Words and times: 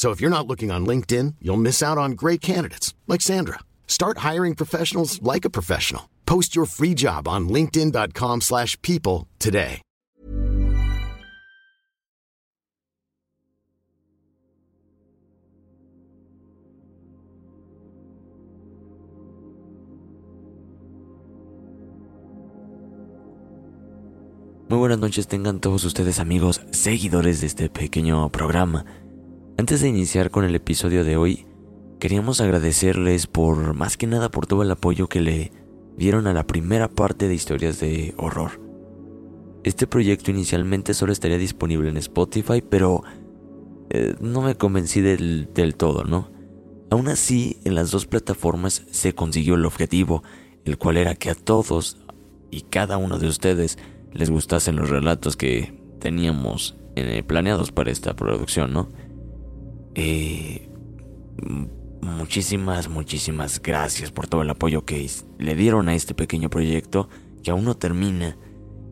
So 0.00 0.12
if 0.12 0.18
you're 0.18 0.30
not 0.30 0.46
looking 0.46 0.70
on 0.70 0.86
LinkedIn, 0.86 1.34
you'll 1.42 1.58
miss 1.58 1.82
out 1.82 1.98
on 1.98 2.12
great 2.12 2.40
candidates 2.40 2.94
like 3.06 3.20
Sandra. 3.20 3.58
Start 3.86 4.24
hiring 4.24 4.54
professionals 4.54 5.20
like 5.20 5.44
a 5.44 5.50
professional. 5.50 6.08
Post 6.24 6.56
your 6.56 6.64
free 6.64 6.94
job 6.94 7.28
on 7.28 7.50
linkedin.com/people 7.50 9.26
today. 9.38 9.82
Muy 24.70 24.78
buenas 24.78 24.98
noches 24.98 25.26
tengan 25.26 25.60
todos 25.60 25.84
ustedes 25.84 26.20
amigos, 26.20 26.62
seguidores 26.70 27.40
de 27.42 27.48
este 27.48 27.68
pequeño 27.68 28.30
programa. 28.30 28.86
Antes 29.60 29.82
de 29.82 29.88
iniciar 29.88 30.30
con 30.30 30.46
el 30.46 30.54
episodio 30.54 31.04
de 31.04 31.18
hoy, 31.18 31.44
queríamos 31.98 32.40
agradecerles 32.40 33.26
por 33.26 33.74
más 33.74 33.98
que 33.98 34.06
nada 34.06 34.30
por 34.30 34.46
todo 34.46 34.62
el 34.62 34.70
apoyo 34.70 35.06
que 35.06 35.20
le 35.20 35.52
dieron 35.98 36.26
a 36.26 36.32
la 36.32 36.46
primera 36.46 36.88
parte 36.88 37.28
de 37.28 37.34
historias 37.34 37.78
de 37.78 38.14
horror. 38.16 38.52
Este 39.62 39.86
proyecto 39.86 40.30
inicialmente 40.30 40.94
solo 40.94 41.12
estaría 41.12 41.36
disponible 41.36 41.90
en 41.90 41.98
Spotify, 41.98 42.62
pero 42.66 43.02
eh, 43.90 44.14
no 44.18 44.40
me 44.40 44.54
convencí 44.54 45.02
del, 45.02 45.50
del 45.52 45.74
todo, 45.74 46.04
¿no? 46.04 46.30
Aún 46.90 47.08
así, 47.08 47.58
en 47.64 47.74
las 47.74 47.90
dos 47.90 48.06
plataformas 48.06 48.86
se 48.90 49.14
consiguió 49.14 49.56
el 49.56 49.66
objetivo, 49.66 50.22
el 50.64 50.78
cual 50.78 50.96
era 50.96 51.16
que 51.16 51.28
a 51.28 51.34
todos 51.34 51.98
y 52.50 52.62
cada 52.62 52.96
uno 52.96 53.18
de 53.18 53.28
ustedes 53.28 53.76
les 54.10 54.30
gustasen 54.30 54.76
los 54.76 54.88
relatos 54.88 55.36
que 55.36 55.78
teníamos 55.98 56.78
eh, 56.96 57.22
planeados 57.22 57.72
para 57.72 57.90
esta 57.90 58.16
producción, 58.16 58.72
¿no? 58.72 58.88
Eh, 59.94 60.68
muchísimas, 62.00 62.88
muchísimas 62.88 63.60
gracias 63.60 64.10
por 64.10 64.26
todo 64.26 64.42
el 64.42 64.50
apoyo 64.50 64.84
que 64.84 65.08
le 65.38 65.54
dieron 65.54 65.88
a 65.88 65.94
este 65.94 66.14
pequeño 66.14 66.50
proyecto 66.50 67.08
que 67.42 67.50
aún 67.50 67.64
no 67.64 67.76
termina, 67.76 68.36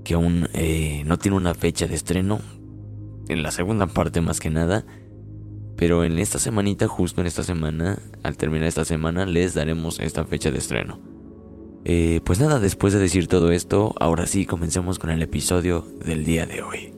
que 0.05 0.15
aún 0.15 0.49
eh, 0.55 1.03
no 1.07 1.19
tiene 1.19 1.37
una 1.37 1.55
fecha 1.55 1.87
de 1.87 1.95
estreno, 1.95 2.41
en 3.29 3.43
la 3.43 3.51
segunda 3.51 3.87
parte 3.87 4.21
más 4.21 4.41
que 4.41 4.51
nada, 4.51 4.85
pero 5.77 6.03
en 6.03 6.19
esta 6.19 6.39
semanita, 6.39 6.89
justo 6.89 7.21
en 7.21 7.27
esta 7.27 7.43
semana, 7.43 7.99
al 8.23 8.37
terminar 8.37 8.67
esta 8.67 8.85
semana, 8.85 9.27
les 9.27 9.55
daremos 9.55 10.01
esta 10.01 10.25
fecha 10.25 10.51
de 10.51 10.59
estreno. 10.59 11.01
Eh, 11.85 12.21
pues 12.25 12.41
nada, 12.41 12.59
después 12.59 12.93
de 12.93 12.99
decir 12.99 13.29
todo 13.29 13.53
esto, 13.53 13.95
ahora 14.01 14.27
sí 14.27 14.45
comencemos 14.45 14.99
con 14.99 15.11
el 15.11 15.23
episodio 15.23 15.87
del 16.05 16.25
día 16.25 16.47
de 16.47 16.63
hoy. 16.63 16.98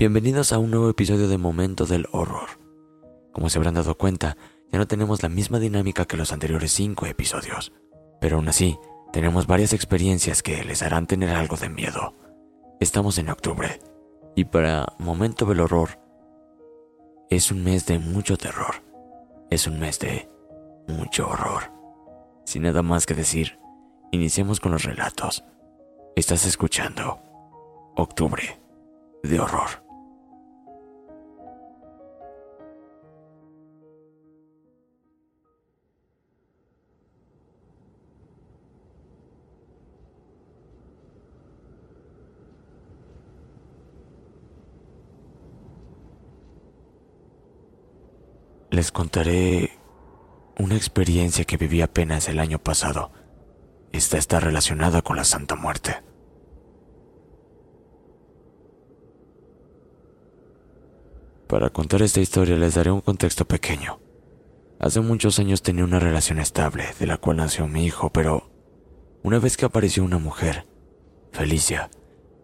Bienvenidos 0.00 0.54
a 0.54 0.58
un 0.58 0.70
nuevo 0.70 0.88
episodio 0.88 1.28
de 1.28 1.36
Momento 1.36 1.84
del 1.84 2.08
Horror. 2.10 2.48
Como 3.32 3.50
se 3.50 3.58
habrán 3.58 3.74
dado 3.74 3.98
cuenta, 3.98 4.38
ya 4.72 4.78
no 4.78 4.86
tenemos 4.86 5.22
la 5.22 5.28
misma 5.28 5.58
dinámica 5.58 6.06
que 6.06 6.16
los 6.16 6.32
anteriores 6.32 6.72
cinco 6.72 7.04
episodios, 7.04 7.70
pero 8.18 8.36
aún 8.36 8.48
así, 8.48 8.78
tenemos 9.12 9.46
varias 9.46 9.74
experiencias 9.74 10.42
que 10.42 10.64
les 10.64 10.80
harán 10.82 11.06
tener 11.06 11.28
algo 11.28 11.58
de 11.58 11.68
miedo. 11.68 12.14
Estamos 12.80 13.18
en 13.18 13.28
octubre, 13.28 13.78
y 14.34 14.46
para 14.46 14.86
Momento 14.98 15.44
del 15.44 15.60
Horror, 15.60 15.90
es 17.28 17.50
un 17.52 17.62
mes 17.62 17.84
de 17.84 17.98
mucho 17.98 18.38
terror, 18.38 18.76
es 19.50 19.66
un 19.66 19.78
mes 19.78 19.98
de 19.98 20.30
mucho 20.88 21.28
horror. 21.28 21.64
Sin 22.46 22.62
nada 22.62 22.80
más 22.80 23.04
que 23.04 23.12
decir, 23.12 23.58
iniciemos 24.12 24.60
con 24.60 24.72
los 24.72 24.84
relatos. 24.84 25.44
Estás 26.16 26.46
escuchando 26.46 27.20
Octubre 27.96 28.58
de 29.22 29.38
Horror. 29.38 29.89
Les 48.80 48.92
contaré 48.92 49.78
una 50.58 50.74
experiencia 50.74 51.44
que 51.44 51.58
viví 51.58 51.82
apenas 51.82 52.30
el 52.30 52.38
año 52.38 52.58
pasado. 52.58 53.12
Esta 53.92 54.16
está 54.16 54.40
relacionada 54.40 55.02
con 55.02 55.16
la 55.16 55.24
Santa 55.24 55.54
Muerte. 55.54 56.02
Para 61.46 61.68
contar 61.68 62.00
esta 62.00 62.20
historia 62.20 62.56
les 62.56 62.74
daré 62.74 62.90
un 62.90 63.02
contexto 63.02 63.44
pequeño. 63.44 64.00
Hace 64.78 65.02
muchos 65.02 65.38
años 65.38 65.60
tenía 65.60 65.84
una 65.84 66.00
relación 66.00 66.38
estable, 66.38 66.86
de 66.98 67.06
la 67.06 67.18
cual 67.18 67.36
nació 67.36 67.68
mi 67.68 67.84
hijo, 67.84 68.08
pero 68.08 68.50
una 69.22 69.38
vez 69.40 69.58
que 69.58 69.66
apareció 69.66 70.04
una 70.04 70.16
mujer, 70.16 70.66
Felicia, 71.32 71.90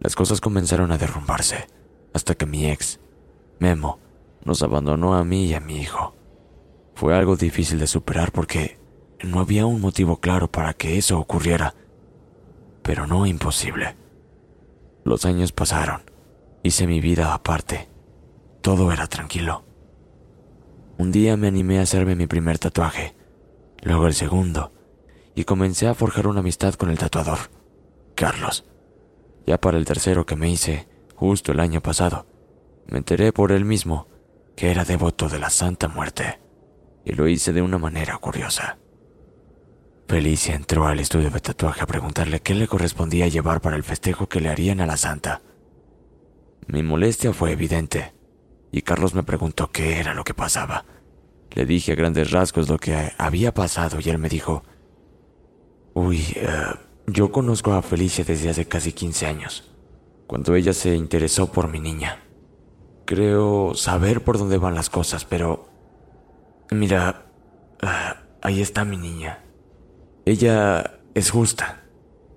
las 0.01 0.15
cosas 0.15 0.43
comenzaron 0.43 0.93
a 0.93 0.99
derrumbarse, 0.99 1.67
hasta 2.13 2.35
que 2.35 2.45
mi 2.45 2.67
ex, 2.67 3.01
Memo, 3.59 4.01
nos 4.45 4.63
abandonó 4.63 5.15
a 5.15 5.25
mí 5.25 5.47
y 5.47 5.55
a 5.55 5.61
mi 5.61 5.81
hijo. 5.81 6.16
Fue 6.97 7.15
algo 7.15 7.37
difícil 7.37 7.79
de 7.79 7.87
superar 7.87 8.33
porque 8.33 8.79
no 9.23 9.41
había 9.41 9.67
un 9.67 9.83
motivo 9.83 10.19
claro 10.19 10.51
para 10.51 10.73
que 10.73 10.97
eso 10.97 11.19
ocurriera, 11.19 11.75
pero 12.83 13.07
no 13.07 13.27
imposible. 13.27 13.97
Los 15.05 15.27
años 15.27 15.53
pasaron, 15.53 16.01
hice 16.63 16.87
mi 16.87 17.03
vida 17.03 17.35
aparte, 17.35 17.91
todo 18.63 18.93
era 18.93 19.07
tranquilo. 19.09 19.63
Un 20.97 21.13
día 21.13 21.37
me 21.37 21.49
animé 21.49 21.81
a 21.81 21.83
hacerme 21.83 22.17
mi 22.17 22.27
primer 22.27 22.59
tatuaje, 22.59 23.15
luego 23.83 24.07
el 24.07 24.15
segundo, 24.15 24.73
y 25.35 25.45
comencé 25.45 25.89
a 25.89 25.95
forjar 25.95 26.27
una 26.27 26.41
amistad 26.41 26.73
con 26.75 26.89
el 26.89 26.97
tatuador, 26.97 27.51
Carlos. 28.15 28.65
Ya 29.47 29.61
para 29.61 29.77
el 29.77 29.85
tercero 29.85 30.25
que 30.25 30.35
me 30.35 30.49
hice, 30.49 30.89
justo 31.15 31.53
el 31.53 31.61
año 31.61 31.83
pasado, 31.83 32.27
me 32.87 32.97
enteré 32.97 33.35
por 33.35 33.53
él 33.53 33.67
mismo 33.67 34.09
que 34.57 34.71
era 34.71 34.87
devoto 34.87 35.29
de 35.29 35.39
la 35.39 35.51
Santa 35.51 35.89
Muerte, 35.89 36.41
y 37.07 37.13
lo 37.13 37.29
hice 37.29 37.53
de 37.53 37.63
una 37.63 37.79
manera 37.79 38.19
curiosa. 38.19 38.79
Felicia 40.09 40.57
entró 40.57 40.87
al 40.87 40.99
estudio 40.99 41.31
de 41.31 41.41
tatuaje 41.41 41.83
a 41.83 41.87
preguntarle 41.87 42.41
qué 42.41 42.55
le 42.55 42.67
correspondía 42.67 43.29
llevar 43.29 43.61
para 43.61 43.77
el 43.77 43.85
festejo 43.85 44.29
que 44.29 44.41
le 44.41 44.49
harían 44.49 44.81
a 44.81 44.87
la 44.87 44.97
santa. 44.97 45.41
Mi 46.67 46.83
molestia 46.83 47.33
fue 47.33 47.53
evidente, 47.53 48.13
y 48.73 48.83
Carlos 48.83 49.15
me 49.15 49.23
preguntó 49.23 49.71
qué 49.71 50.01
era 50.01 50.15
lo 50.15 50.25
que 50.25 50.35
pasaba. 50.35 50.85
Le 51.53 51.65
dije 51.65 51.93
a 51.93 51.95
grandes 51.95 52.33
rasgos 52.33 52.69
lo 52.69 52.77
que 52.77 53.13
había 53.19 53.55
pasado 53.55 53.99
y 54.05 54.11
él 54.11 54.19
me 54.19 54.29
dijo, 54.29 54.65
Uy, 55.95 56.25
eh, 56.35 56.47
yo 57.07 57.31
conozco 57.31 57.73
a 57.73 57.83
Felicia 57.83 58.25
desde 58.25 58.51
hace 58.51 58.67
casi 58.67 58.93
15 58.93 59.27
años, 59.27 59.73
cuando 60.27 60.57
ella 60.57 60.73
se 60.73 60.97
interesó 60.97 61.53
por 61.53 61.69
mi 61.69 61.79
niña. 61.79 62.25
Creo 63.05 63.75
saber 63.77 64.25
por 64.25 64.39
dónde 64.39 64.59
van 64.59 64.75
las 64.75 64.91
cosas, 64.91 65.25
pero... 65.25 65.76
Mira, 66.71 67.27
ah, 67.83 68.17
ahí 68.43 68.61
está 68.61 68.85
mi 68.85 68.97
niña. 68.97 69.45
Ella 70.25 71.01
es 71.15 71.31
justa. 71.31 71.85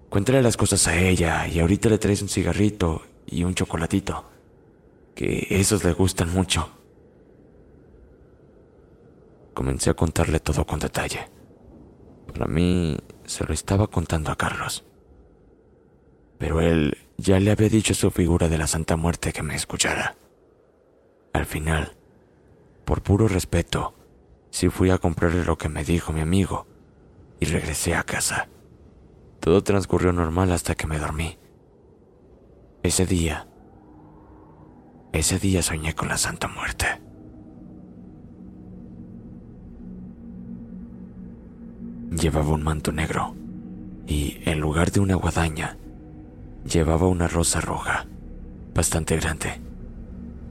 Cuéntale 0.09 0.41
las 0.41 0.57
cosas 0.57 0.87
a 0.87 0.95
ella 0.95 1.47
y 1.47 1.59
ahorita 1.59 1.89
le 1.89 1.97
traes 1.97 2.21
un 2.21 2.29
cigarrito 2.29 3.03
y 3.25 3.43
un 3.43 3.53
chocolatito, 3.53 4.29
que 5.15 5.47
esos 5.49 5.83
le 5.83 5.93
gustan 5.93 6.31
mucho. 6.31 6.69
Comencé 9.53 9.89
a 9.89 9.93
contarle 9.95 10.39
todo 10.39 10.65
con 10.65 10.79
detalle. 10.79 11.27
Para 12.31 12.45
mí 12.45 12.97
se 13.25 13.45
lo 13.45 13.53
estaba 13.53 13.87
contando 13.87 14.31
a 14.31 14.35
Carlos. 14.35 14.85
Pero 16.37 16.61
él 16.61 16.97
ya 17.17 17.39
le 17.39 17.51
había 17.51 17.69
dicho 17.69 17.93
a 17.93 17.95
su 17.95 18.09
figura 18.11 18.47
de 18.47 18.57
la 18.57 18.67
Santa 18.67 18.95
Muerte 18.95 19.33
que 19.33 19.43
me 19.43 19.55
escuchara. 19.55 20.15
Al 21.33 21.45
final, 21.45 21.97
por 22.85 23.03
puro 23.03 23.27
respeto, 23.27 23.93
sí 24.51 24.69
fui 24.69 24.89
a 24.89 24.97
comprarle 24.97 25.43
lo 25.43 25.57
que 25.57 25.69
me 25.69 25.83
dijo 25.83 26.13
mi 26.13 26.21
amigo 26.21 26.67
y 27.39 27.45
regresé 27.45 27.95
a 27.95 28.03
casa. 28.03 28.49
Todo 29.39 29.63
transcurrió 29.63 30.11
normal 30.11 30.51
hasta 30.51 30.75
que 30.75 30.87
me 30.87 30.99
dormí. 30.99 31.37
Ese 32.83 33.05
día, 33.05 33.47
ese 35.13 35.39
día 35.39 35.61
soñé 35.61 35.95
con 35.95 36.09
la 36.09 36.17
Santa 36.17 36.47
Muerte. 36.47 36.85
Llevaba 42.11 42.53
un 42.53 42.63
manto 42.63 42.91
negro 42.91 43.35
y 44.07 44.41
en 44.45 44.59
lugar 44.59 44.91
de 44.91 44.99
una 44.99 45.15
guadaña, 45.15 45.77
llevaba 46.65 47.07
una 47.07 47.27
rosa 47.27 47.61
roja, 47.61 48.07
bastante 48.73 49.15
grande 49.17 49.69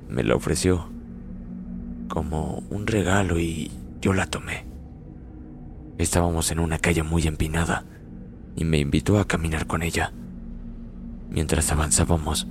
me 0.08 0.24
la 0.24 0.34
ofreció 0.34 0.88
como 2.08 2.62
un 2.70 2.86
regalo 2.86 3.38
y 3.38 3.70
yo 4.00 4.12
la 4.12 4.26
tomé. 4.26 4.66
Estábamos 5.98 6.50
en 6.50 6.60
una 6.60 6.78
calle 6.78 7.02
muy 7.02 7.26
empinada 7.26 7.84
y 8.56 8.64
me 8.64 8.78
invitó 8.78 9.18
a 9.18 9.26
caminar 9.26 9.66
con 9.66 9.82
ella. 9.82 10.12
Mientras 11.30 11.70
avanzábamos, 11.72 12.46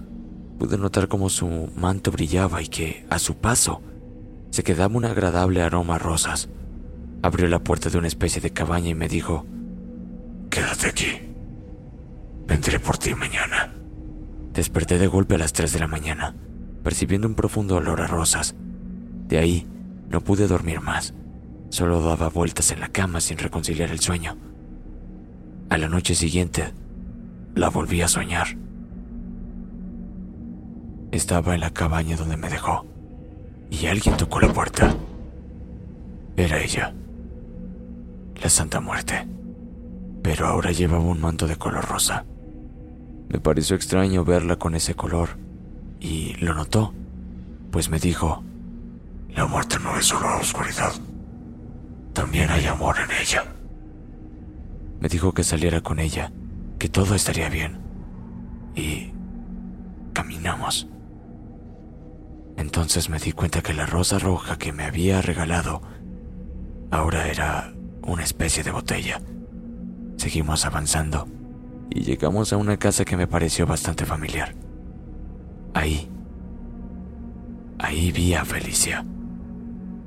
pude 0.59 0.77
notar 0.77 1.07
cómo 1.07 1.29
su 1.29 1.69
manto 1.75 2.11
brillaba 2.11 2.61
y 2.61 2.67
que, 2.67 3.05
a 3.09 3.19
su 3.19 3.37
paso, 3.37 3.81
se 4.49 4.63
quedaba 4.63 4.95
un 4.95 5.05
agradable 5.05 5.61
aroma 5.61 5.95
a 5.95 5.99
rosas. 5.99 6.49
Abrió 7.21 7.47
la 7.47 7.59
puerta 7.59 7.89
de 7.89 7.97
una 7.97 8.07
especie 8.07 8.41
de 8.41 8.51
cabaña 8.51 8.89
y 8.89 8.95
me 8.95 9.07
dijo, 9.07 9.45
Quédate 10.49 10.87
aquí. 10.87 11.07
Vendré 12.47 12.79
por 12.79 12.97
ti 12.97 13.13
mañana. 13.15 13.73
Desperté 14.53 14.97
de 14.97 15.07
golpe 15.07 15.35
a 15.35 15.37
las 15.37 15.53
3 15.53 15.73
de 15.73 15.79
la 15.79 15.87
mañana 15.87 16.35
percibiendo 16.87 17.27
un 17.27 17.35
profundo 17.35 17.75
olor 17.75 17.99
a 17.99 18.07
rosas. 18.07 18.55
De 19.27 19.37
ahí 19.37 19.67
no 20.09 20.21
pude 20.21 20.47
dormir 20.47 20.79
más. 20.79 21.13
Solo 21.69 22.01
daba 22.01 22.29
vueltas 22.29 22.71
en 22.71 22.79
la 22.79 22.89
cama 22.89 23.19
sin 23.19 23.37
reconciliar 23.37 23.91
el 23.91 23.99
sueño. 23.99 24.37
A 25.69 25.77
la 25.77 25.89
noche 25.89 26.15
siguiente, 26.15 26.73
la 27.55 27.69
volví 27.69 28.01
a 28.01 28.07
soñar. 28.07 28.47
Estaba 31.11 31.55
en 31.55 31.61
la 31.61 31.71
cabaña 31.71 32.15
donde 32.15 32.37
me 32.37 32.49
dejó 32.49 32.85
y 33.69 33.85
alguien 33.87 34.17
tocó 34.17 34.39
la 34.39 34.53
puerta. 34.53 34.95
Era 36.35 36.61
ella, 36.61 36.93
la 38.41 38.49
Santa 38.49 38.79
Muerte, 38.79 39.27
pero 40.21 40.47
ahora 40.47 40.71
llevaba 40.71 41.03
un 41.03 41.19
manto 41.19 41.47
de 41.47 41.55
color 41.55 41.85
rosa. 41.85 42.25
Me 43.29 43.39
pareció 43.39 43.75
extraño 43.75 44.23
verla 44.23 44.57
con 44.57 44.75
ese 44.75 44.93
color 44.93 45.29
y 45.99 46.35
lo 46.35 46.53
notó, 46.53 46.93
pues 47.71 47.89
me 47.89 47.99
dijo, 47.99 48.43
la 49.29 49.45
muerte 49.45 49.77
no 49.81 49.97
es 49.97 50.05
solo 50.05 50.37
oscuridad, 50.37 50.93
también 52.17 52.49
hay 52.49 52.65
amor 52.65 52.95
en 52.97 53.11
ella. 53.21 53.45
Me 54.99 55.07
dijo 55.07 55.35
que 55.35 55.43
saliera 55.43 55.81
con 55.81 55.99
ella, 55.99 56.31
que 56.79 56.89
todo 56.89 57.13
estaría 57.13 57.47
bien. 57.47 57.77
Y 58.75 59.13
caminamos. 60.13 60.87
Entonces 62.57 63.07
me 63.11 63.19
di 63.19 63.33
cuenta 63.33 63.61
que 63.61 63.75
la 63.75 63.85
rosa 63.85 64.17
roja 64.17 64.57
que 64.57 64.73
me 64.73 64.85
había 64.85 65.21
regalado 65.21 65.83
ahora 66.89 67.27
era 67.27 67.71
una 68.01 68.23
especie 68.23 68.63
de 68.63 68.71
botella. 68.71 69.21
Seguimos 70.15 70.65
avanzando 70.65 71.27
y 71.91 72.01
llegamos 72.01 72.51
a 72.51 72.57
una 72.57 72.77
casa 72.77 73.05
que 73.05 73.15
me 73.15 73.27
pareció 73.27 73.67
bastante 73.67 74.07
familiar. 74.07 74.55
Ahí, 75.75 76.09
ahí 77.77 78.11
vi 78.11 78.33
a 78.33 78.43
Felicia, 78.43 79.05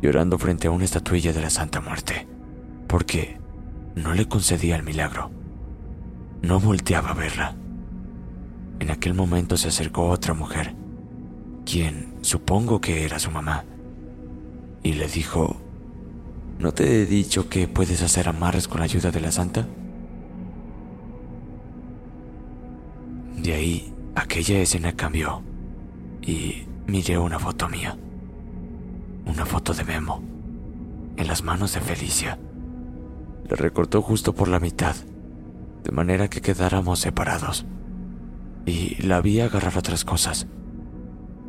llorando 0.02 0.38
frente 0.38 0.69
a 0.69 0.70
una 0.70 0.85
estatuilla 0.85 1.32
de 1.32 1.43
la 1.43 1.50
Santa 1.50 1.81
Muerte, 1.81 2.26
porque 2.88 3.38
no 3.94 4.14
le 4.14 4.26
concedía 4.26 4.76
el 4.76 4.82
milagro. 4.82 5.31
No 6.42 6.59
volteaba 6.59 7.11
a 7.11 7.14
verla. 7.14 7.54
En 8.78 8.90
aquel 8.90 9.14
momento 9.14 9.57
se 9.57 9.69
acercó 9.69 10.09
otra 10.09 10.33
mujer, 10.33 10.75
quien 11.66 12.14
supongo 12.23 12.80
que 12.80 13.04
era 13.04 13.19
su 13.19 13.30
mamá, 13.30 13.64
y 14.83 14.95
le 14.95 15.07
dijo, 15.07 15.61
¿no 16.59 16.73
te 16.73 17.02
he 17.02 17.07
dicho 17.07 17.49
que 17.49 17.69
puedes 17.69 18.02
hacer 18.02 18.28
amarres 18.28 18.69
con 18.69 18.78
la 18.78 18.85
ayuda 18.85 19.11
de 19.11 19.21
la 19.21 19.33
santa? 19.33 19.66
De 23.37 23.52
ahí, 23.54 23.95
aquella 24.14 24.61
escena 24.61 24.92
cambió 24.95 25.42
y 26.23 26.66
miré 26.87 27.19
una 27.19 27.38
foto 27.38 27.69
mía. 27.69 27.97
Una 29.27 29.45
foto 29.47 29.75
de 29.75 29.85
Memo, 29.85 30.23
en 31.17 31.27
las 31.27 31.43
manos 31.43 31.75
de 31.75 31.81
Felicia. 31.81 32.39
Le 33.49 33.57
recortó 33.57 34.03
justo 34.03 34.35
por 34.35 34.49
la 34.49 34.61
mitad, 34.61 34.95
de 35.85 35.93
manera 35.93 36.29
que 36.29 36.41
quedáramos 36.41 37.00
separados. 37.00 37.67
Y 38.67 39.03
la 39.03 39.21
vi 39.21 39.41
agarrar 39.41 39.77
otras 39.77 40.05
cosas. 40.05 40.47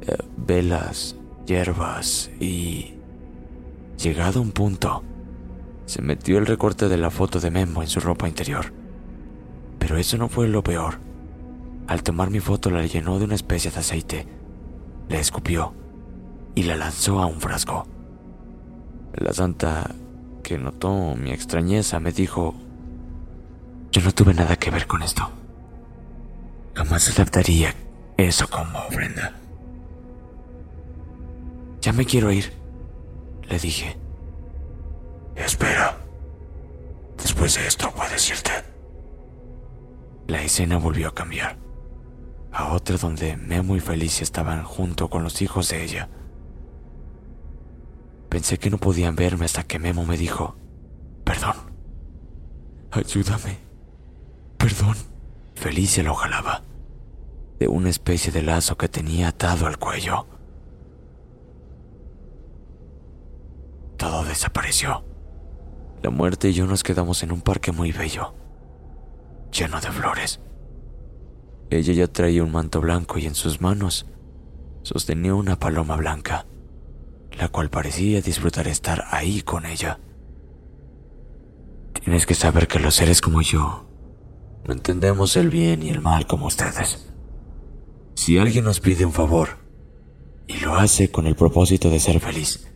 Eh, 0.02 0.18
velas, 0.38 1.16
hierbas 1.46 2.32
y... 2.40 2.96
Llegado 4.02 4.42
un 4.42 4.52
punto, 4.52 5.04
se 5.86 6.02
metió 6.02 6.40
el 6.40 6.48
recorte 6.48 6.90
de 6.90 6.98
la 6.98 7.12
foto 7.12 7.40
de 7.40 7.52
Memo 7.52 7.84
en 7.84 7.88
su 7.88 8.00
ropa 8.00 8.28
interior. 8.28 8.74
Pero 9.78 9.98
eso 9.98 10.18
no 10.18 10.28
fue 10.28 10.48
lo 10.48 10.64
peor. 10.64 11.00
Al 11.88 12.02
tomar 12.02 12.32
mi 12.32 12.40
foto 12.40 12.72
la 12.72 12.86
llenó 12.86 13.20
de 13.20 13.26
una 13.26 13.36
especie 13.36 13.70
de 13.70 13.80
aceite 13.80 14.42
le 15.12 15.20
escupió 15.20 15.74
y 16.56 16.64
la 16.64 16.76
lanzó 16.76 17.22
a 17.22 17.26
un 17.26 17.40
frasco. 17.40 17.88
La 19.14 19.34
santa, 19.34 19.92
que 20.44 20.58
notó 20.58 21.16
mi 21.16 21.32
extrañeza, 21.32 22.00
me 22.00 22.12
dijo, 22.12 22.56
yo 23.92 24.02
no 24.02 24.12
tuve 24.12 24.34
nada 24.34 24.56
que 24.56 24.72
ver 24.72 24.88
con 24.88 25.04
esto. 25.04 25.30
Jamás 26.74 27.10
aceptaría 27.10 27.76
eso 28.18 28.48
como 28.50 28.80
ofrenda. 28.80 29.34
Ya 31.82 31.92
me 31.94 32.06
quiero 32.06 32.32
ir, 32.32 32.54
le 33.50 33.60
dije. 33.60 33.98
Espera. 35.36 35.98
Después 37.18 37.56
de 37.56 37.68
esto 37.68 37.92
puedes 37.92 38.30
irte. 38.30 38.52
La 40.28 40.42
escena 40.42 40.78
volvió 40.78 41.10
a 41.10 41.14
cambiar 41.14 41.58
a 42.52 42.74
otra 42.74 42.98
donde 42.98 43.38
Memo 43.38 43.76
y 43.76 43.80
Felicia 43.80 44.24
estaban 44.24 44.64
junto 44.64 45.10
con 45.10 45.24
los 45.24 45.42
hijos 45.42 45.70
de 45.70 45.84
ella. 45.84 46.10
Pensé 48.32 48.58
que 48.58 48.72
no 48.72 48.80
podían 48.80 49.16
verme 49.16 49.46
hasta 49.46 49.64
que 49.64 49.78
Memo 49.78 50.06
me 50.06 50.18
dijo, 50.18 50.56
perdón, 51.24 51.56
Ayúdame. 52.92 53.60
Perdón. 54.58 54.96
Felicia 55.56 56.02
lo 56.04 56.16
jalaba 56.16 56.64
de 57.60 57.68
una 57.68 57.92
especie 57.92 58.32
de 58.32 58.42
lazo 58.42 58.76
que 58.76 58.90
tenía 58.90 59.28
atado 59.28 59.68
al 59.68 59.78
cuello. 59.78 60.26
Todo 63.98 64.24
desapareció. 64.24 65.04
La 66.02 66.10
muerte 66.10 66.50
y 66.50 66.54
yo 66.54 66.66
nos 66.66 66.82
quedamos 66.82 67.22
en 67.22 67.32
un 67.32 67.42
parque 67.42 67.72
muy 67.72 67.92
bello, 67.92 68.34
lleno 69.52 69.80
de 69.80 69.92
flores. 69.92 70.40
Ella 71.70 71.94
ya 71.94 72.08
traía 72.08 72.44
un 72.44 72.52
manto 72.52 72.82
blanco 72.82 73.20
y 73.20 73.28
en 73.28 73.36
sus 73.36 73.62
manos 73.62 74.08
sostenía 74.82 75.36
una 75.36 75.60
paloma 75.60 75.96
blanca, 75.98 76.48
la 77.38 77.48
cual 77.48 77.70
parecía 77.70 78.22
disfrutar 78.22 78.68
estar 78.68 79.06
ahí 79.12 79.42
con 79.42 79.66
ella. 79.66 80.00
Tienes 82.04 82.26
que 82.26 82.34
saber 82.34 82.68
que 82.68 82.80
los 82.80 82.96
seres 82.96 83.22
como 83.22 83.42
yo 83.42 83.88
no 84.66 84.74
entendemos 84.74 85.36
el 85.38 85.50
bien 85.50 85.84
y 85.84 85.90
el 85.90 86.02
mal 86.02 86.28
como 86.28 86.48
ustedes. 86.48 87.08
Si 88.16 88.38
alguien 88.38 88.66
nos 88.66 88.80
pide 88.80 89.06
un 89.06 89.14
favor 89.14 89.58
y 90.48 90.60
lo 90.60 90.76
hace 90.76 91.12
con 91.12 91.28
el 91.28 91.36
propósito 91.36 91.90
de 91.90 92.00
ser 92.00 92.20
feliz, 92.20 92.68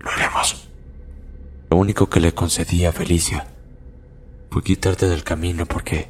lo 0.00 0.10
haremos. 0.10 0.68
Lo 1.70 1.76
único 1.76 2.10
que 2.10 2.20
le 2.20 2.34
concedí 2.34 2.84
a 2.84 2.92
Felicia 2.92 3.46
fue 4.50 4.62
quitarte 4.62 5.08
del 5.08 5.22
camino 5.22 5.66
porque 5.66 6.08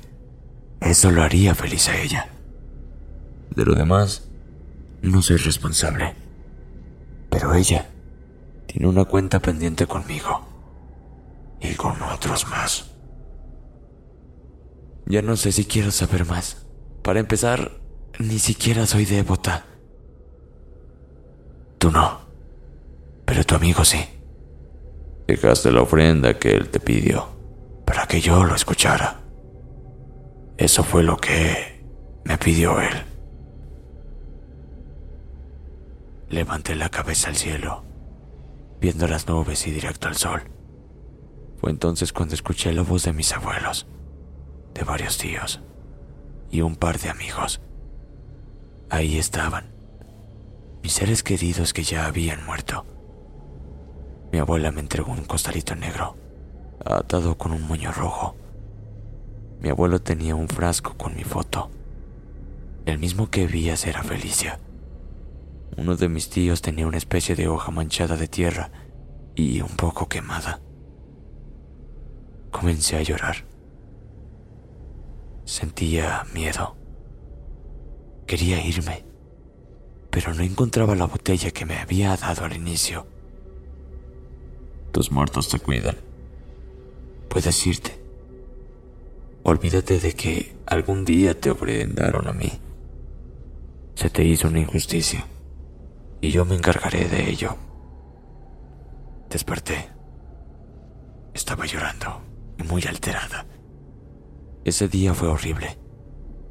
eso 0.80 1.10
lo 1.10 1.22
haría 1.22 1.54
feliz 1.54 1.88
a 1.88 2.00
ella. 2.00 2.30
De 3.54 3.64
lo 3.64 3.74
demás, 3.74 4.28
no 5.02 5.20
soy 5.20 5.36
responsable. 5.36 6.14
Pero 7.30 7.54
ella 7.54 7.88
tiene 8.66 8.88
una 8.88 9.04
cuenta 9.04 9.40
pendiente 9.40 9.87
conmigo 9.87 10.46
y 11.60 11.75
con 11.75 12.00
otros 12.02 12.46
más. 12.49 12.90
Ya 15.06 15.22
no 15.22 15.37
sé 15.37 15.52
si 15.52 15.64
quiero 15.64 15.90
saber 15.90 16.25
más. 16.26 16.66
Para 17.02 17.20
empezar, 17.20 17.72
ni 18.18 18.38
siquiera 18.38 18.87
soy 18.87 19.06
devota. 19.06 19.64
Tú 21.78 21.90
no, 21.90 22.20
pero 23.25 23.44
tu 23.44 23.54
amigo 23.54 23.84
sí. 23.84 23.99
Dejaste 25.26 25.70
la 25.70 25.82
ofrenda 25.82 26.38
que 26.38 26.52
él 26.52 26.68
te 26.68 26.80
pidió 26.80 27.28
para 27.84 28.06
que 28.06 28.20
yo 28.20 28.44
lo 28.44 28.54
escuchara. 28.54 29.20
Eso 30.56 30.84
fue 30.84 31.02
lo 31.02 31.16
que 31.16 31.82
me 32.25 32.37
pidió 32.37 32.80
él. 32.80 33.09
Levanté 36.30 36.76
la 36.76 36.88
cabeza 36.90 37.28
al 37.28 37.34
cielo, 37.34 37.82
viendo 38.80 39.08
las 39.08 39.26
nubes 39.26 39.66
y 39.66 39.72
directo 39.72 40.06
al 40.06 40.14
sol. 40.14 40.42
Fue 41.58 41.70
entonces 41.70 42.12
cuando 42.12 42.37
escuché 42.37 42.72
la 42.72 42.82
voz 42.82 43.02
de 43.02 43.12
mis 43.12 43.32
abuelos, 43.32 43.88
de 44.72 44.84
varios 44.84 45.18
tíos 45.18 45.60
y 46.49 46.60
un 46.60 46.76
par 46.76 47.00
de 47.00 47.10
amigos. 47.10 47.60
Ahí 48.90 49.18
estaban, 49.18 49.72
mis 50.84 50.92
seres 50.92 51.25
queridos 51.25 51.72
que 51.72 51.82
ya 51.82 52.06
habían 52.06 52.46
muerto. 52.46 52.87
Mi 54.30 54.38
abuela 54.38 54.70
me 54.70 54.82
entregó 54.82 55.10
un 55.10 55.25
costalito 55.25 55.75
negro, 55.75 56.16
atado 56.84 57.37
con 57.38 57.50
un 57.50 57.66
moño 57.66 57.90
rojo. 57.90 58.37
Mi 59.60 59.68
abuelo 59.68 60.00
tenía 60.00 60.37
un 60.37 60.49
frasco 60.49 60.96
con 60.96 61.16
mi 61.16 61.25
foto, 61.25 61.72
el 62.87 63.00
mismo 63.00 63.30
que 63.30 63.49
vi 63.49 63.68
hacer 63.68 63.96
a 63.96 64.04
Felicia. 64.04 64.60
Uno 65.76 65.96
de 65.96 66.08
mis 66.08 66.28
tíos 66.28 66.62
tenía 66.62 66.86
una 66.86 66.98
especie 66.98 67.36
de 67.36 67.48
hoja 67.48 67.70
manchada 67.70 68.16
de 68.16 68.28
tierra 68.28 68.70
y 69.34 69.60
un 69.60 69.76
poco 69.76 70.08
quemada. 70.08 70.60
Comencé 72.50 72.96
a 72.96 73.02
llorar. 73.02 73.44
Sentía 75.44 76.24
miedo. 76.34 76.76
Quería 78.26 78.64
irme, 78.64 79.04
pero 80.10 80.34
no 80.34 80.42
encontraba 80.42 80.94
la 80.94 81.06
botella 81.06 81.50
que 81.50 81.64
me 81.64 81.78
había 81.78 82.16
dado 82.16 82.44
al 82.44 82.54
inicio. 82.54 83.06
Tus 84.92 85.10
muertos 85.10 85.48
te 85.48 85.60
cuidan. 85.60 85.96
Puedes 87.28 87.66
irte. 87.66 88.00
Olvídate 89.44 90.00
de 90.00 90.12
que 90.12 90.56
algún 90.66 91.04
día 91.04 91.40
te 91.40 91.50
ofrendaron 91.50 92.28
a 92.28 92.32
mí. 92.32 92.50
Se 93.94 94.10
te 94.10 94.24
hizo 94.24 94.48
una 94.48 94.60
injusticia 94.60 95.24
y 96.20 96.30
yo 96.30 96.44
me 96.44 96.54
encargaré 96.54 97.08
de 97.08 97.30
ello. 97.30 97.56
Desperté. 99.28 99.88
Estaba 101.34 101.64
llorando 101.66 102.22
y 102.58 102.62
muy 102.64 102.82
alterada. 102.82 103.46
Ese 104.64 104.88
día 104.88 105.14
fue 105.14 105.28
horrible. 105.28 105.78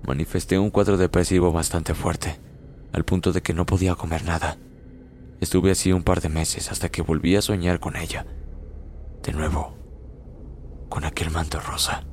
Manifesté 0.08 0.58
un 0.58 0.72
cuadro 0.72 0.98
depresivo 0.98 1.52
bastante 1.52 1.94
fuerte, 1.94 2.40
al 2.94 3.06
punto 3.06 3.32
de 3.32 3.42
que 3.42 3.54
no 3.54 3.66
podía 3.66 3.96
comer 3.96 4.24
nada. 4.24 4.58
Estuve 5.40 5.72
así 5.72 5.92
un 5.92 6.04
par 6.04 6.22
de 6.22 6.30
meses 6.30 6.72
hasta 6.72 6.90
que 6.90 7.02
volví 7.02 7.36
a 7.36 7.42
soñar 7.42 7.80
con 7.80 7.96
ella. 7.96 8.26
De 9.24 9.34
nuevo, 9.34 9.76
con 10.90 11.04
aquel 11.04 11.30
manto 11.30 11.60
rosa. 11.60 12.04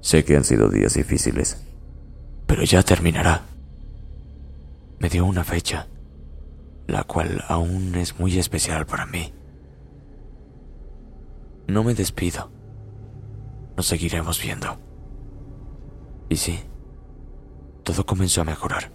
Sé 0.00 0.24
que 0.24 0.36
han 0.36 0.44
sido 0.44 0.68
días 0.68 0.94
difíciles, 0.94 1.66
pero 2.46 2.62
ya 2.64 2.82
terminará 2.82 3.42
me 5.00 5.08
dio 5.08 5.24
una 5.24 5.44
fecha, 5.44 5.88
la 6.86 7.04
cual 7.04 7.42
aún 7.48 7.94
es 7.94 8.20
muy 8.20 8.38
especial 8.38 8.84
para 8.86 9.06
mí. 9.06 9.32
No 11.66 11.82
me 11.82 11.94
despido. 11.94 12.52
Nos 13.76 13.86
seguiremos 13.86 14.42
viendo. 14.42 14.78
Y 16.28 16.36
sí, 16.36 16.60
todo 17.82 18.04
comenzó 18.04 18.42
a 18.42 18.44
mejorar. 18.44 18.92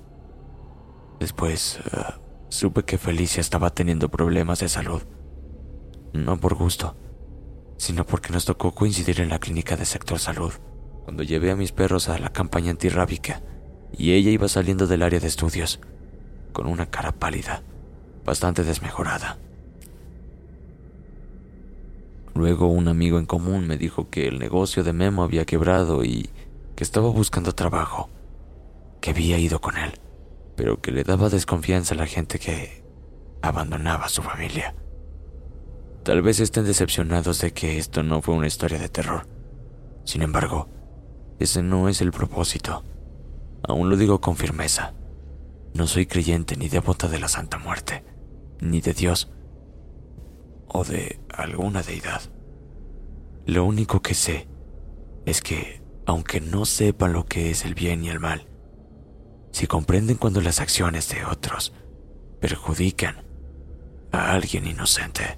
Después 1.19 1.79
eh, 1.79 1.99
supe 2.49 2.83
que 2.83 2.99
Felicia 2.99 3.41
estaba 3.41 3.71
teniendo 3.71 4.09
problemas 4.09 4.59
de 4.59 4.69
salud. 4.69 5.01
No 6.13 6.39
por 6.39 6.53
gusto, 6.53 6.95
sino 7.77 8.05
porque 8.05 8.31
nos 8.31 8.45
tocó 8.45 8.75
coincidir 8.75 9.21
en 9.21 9.29
la 9.29 9.39
clínica 9.39 9.75
de 9.75 9.85
sector 9.85 10.19
salud, 10.19 10.53
cuando 11.03 11.23
llevé 11.23 11.49
a 11.49 11.55
mis 11.55 11.71
perros 11.71 12.09
a 12.09 12.19
la 12.19 12.29
campaña 12.29 12.69
antirrábica 12.69 13.41
y 13.91 14.11
ella 14.11 14.29
iba 14.29 14.47
saliendo 14.47 14.85
del 14.85 15.01
área 15.01 15.19
de 15.19 15.27
estudios 15.27 15.79
con 16.55 16.67
una 16.67 16.85
cara 16.85 17.11
pálida, 17.11 17.63
bastante 18.23 18.63
desmejorada. 18.63 19.37
Luego 22.33 22.67
un 22.67 22.87
amigo 22.87 23.19
en 23.19 23.25
común 23.25 23.67
me 23.67 23.77
dijo 23.77 24.09
que 24.09 24.29
el 24.29 24.39
negocio 24.39 24.81
de 24.81 24.93
Memo 24.93 25.23
había 25.23 25.43
quebrado 25.43 26.05
y 26.05 26.29
que 26.77 26.85
estaba 26.85 27.09
buscando 27.09 27.51
trabajo, 27.51 28.09
que 29.01 29.09
había 29.09 29.37
ido 29.37 29.59
con 29.59 29.75
él, 29.75 29.99
pero 30.55 30.79
que 30.79 30.93
le 30.93 31.03
daba 31.03 31.27
desconfianza 31.27 31.93
a 31.93 31.97
la 31.97 32.07
gente 32.07 32.39
que 32.39 32.85
abandonaba 33.41 34.05
a 34.05 34.09
su 34.09 34.21
familia. 34.21 34.73
Tal 36.03 36.21
vez 36.21 36.39
estén 36.39 36.63
decepcionados 36.63 37.41
de 37.41 37.51
que 37.51 37.77
esto 37.77 38.01
no 38.01 38.21
fue 38.21 38.33
una 38.33 38.47
historia 38.47 38.79
de 38.79 38.87
terror. 38.87 39.27
Sin 40.05 40.21
embargo, 40.21 40.69
ese 41.37 41.61
no 41.61 41.89
es 41.89 41.99
el 41.99 42.13
propósito. 42.13 42.85
Aún 43.67 43.89
lo 43.89 43.97
digo 43.97 44.21
con 44.21 44.37
firmeza. 44.37 44.93
No 45.75 45.87
soy 45.87 46.05
creyente 46.05 46.55
ni 46.55 46.69
devota 46.69 47.09
de 47.09 47.19
la 47.19 47.27
Santa 47.27 47.57
Muerte, 47.57 48.05
ni 48.61 48.79
de 48.79 48.93
Dios 48.93 49.29
o 50.69 50.85
de 50.85 51.19
alguna 51.29 51.83
deidad. 51.83 52.21
Lo 53.45 53.65
único 53.65 54.01
que 54.01 54.13
sé 54.13 54.47
es 55.25 55.41
que, 55.41 55.81
aunque 56.05 56.39
no 56.39 56.63
sepan 56.63 57.11
lo 57.11 57.25
que 57.25 57.51
es 57.51 57.65
el 57.65 57.73
bien 57.73 58.05
y 58.05 58.09
el 58.09 58.21
mal, 58.21 58.47
si 59.51 59.67
comprenden 59.67 60.15
cuando 60.15 60.39
las 60.39 60.61
acciones 60.61 61.09
de 61.09 61.25
otros 61.25 61.73
perjudican 62.39 63.25
a 64.13 64.31
alguien 64.31 64.67
inocente, 64.67 65.37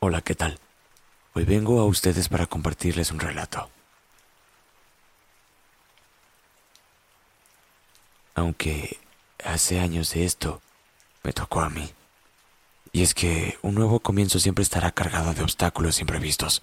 Hola, 0.00 0.20
¿qué 0.20 0.36
tal? 0.36 0.60
Hoy 1.34 1.44
vengo 1.44 1.80
a 1.80 1.84
ustedes 1.84 2.28
para 2.28 2.46
compartirles 2.46 3.10
un 3.10 3.18
relato. 3.18 3.68
Aunque 8.36 8.96
hace 9.44 9.80
años 9.80 10.14
de 10.14 10.24
esto 10.24 10.62
me 11.24 11.32
tocó 11.32 11.62
a 11.62 11.68
mí. 11.68 11.90
Y 12.92 13.02
es 13.02 13.12
que 13.12 13.58
un 13.62 13.74
nuevo 13.74 13.98
comienzo 13.98 14.38
siempre 14.38 14.62
estará 14.62 14.92
cargado 14.92 15.34
de 15.34 15.42
obstáculos 15.42 15.98
imprevistos, 15.98 16.62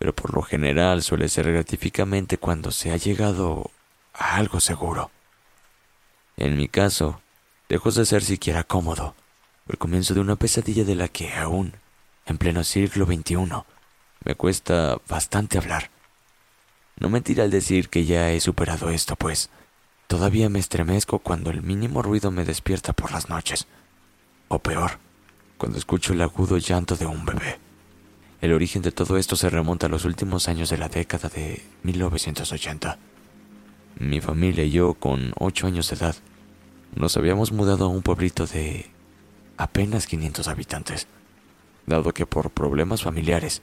pero 0.00 0.12
por 0.12 0.34
lo 0.34 0.42
general 0.42 1.04
suele 1.04 1.28
ser 1.28 1.52
gratificamente 1.52 2.36
cuando 2.36 2.72
se 2.72 2.90
ha 2.90 2.96
llegado 2.96 3.70
a 4.12 4.34
algo 4.34 4.58
seguro. 4.58 5.12
En 6.36 6.56
mi 6.56 6.66
caso, 6.66 7.20
lejos 7.68 7.94
de 7.94 8.06
ser 8.06 8.24
siquiera 8.24 8.64
cómodo, 8.64 9.14
el 9.68 9.78
comienzo 9.78 10.14
de 10.14 10.20
una 10.20 10.34
pesadilla 10.34 10.82
de 10.82 10.96
la 10.96 11.06
que 11.06 11.32
aún 11.32 11.72
en 12.26 12.38
pleno 12.38 12.64
siglo 12.64 13.06
XXI. 13.06 13.36
Me 14.24 14.34
cuesta 14.34 14.98
bastante 15.08 15.58
hablar. 15.58 15.90
No 16.98 17.08
mentiré 17.08 17.42
al 17.42 17.50
decir 17.50 17.88
que 17.88 18.04
ya 18.04 18.32
he 18.32 18.40
superado 18.40 18.90
esto, 18.90 19.16
pues 19.16 19.50
todavía 20.06 20.48
me 20.48 20.58
estremezco 20.58 21.20
cuando 21.20 21.50
el 21.50 21.62
mínimo 21.62 22.02
ruido 22.02 22.30
me 22.30 22.44
despierta 22.44 22.92
por 22.92 23.12
las 23.12 23.28
noches. 23.28 23.66
O 24.48 24.58
peor, 24.58 24.98
cuando 25.58 25.78
escucho 25.78 26.12
el 26.12 26.22
agudo 26.22 26.58
llanto 26.58 26.96
de 26.96 27.06
un 27.06 27.24
bebé. 27.24 27.58
El 28.40 28.52
origen 28.52 28.82
de 28.82 28.92
todo 28.92 29.16
esto 29.16 29.36
se 29.36 29.48
remonta 29.48 29.86
a 29.86 29.90
los 29.90 30.04
últimos 30.04 30.48
años 30.48 30.70
de 30.70 30.78
la 30.78 30.88
década 30.88 31.28
de 31.28 31.64
1980. 31.82 32.98
Mi 33.98 34.20
familia 34.20 34.64
y 34.64 34.70
yo, 34.70 34.94
con 34.94 35.32
ocho 35.38 35.66
años 35.66 35.88
de 35.88 35.96
edad, 35.96 36.16
nos 36.94 37.16
habíamos 37.16 37.52
mudado 37.52 37.86
a 37.86 37.88
un 37.88 38.02
pueblito 38.02 38.46
de 38.46 38.90
apenas 39.56 40.06
500 40.06 40.48
habitantes 40.48 41.06
dado 41.86 42.12
que 42.12 42.26
por 42.26 42.50
problemas 42.50 43.02
familiares 43.02 43.62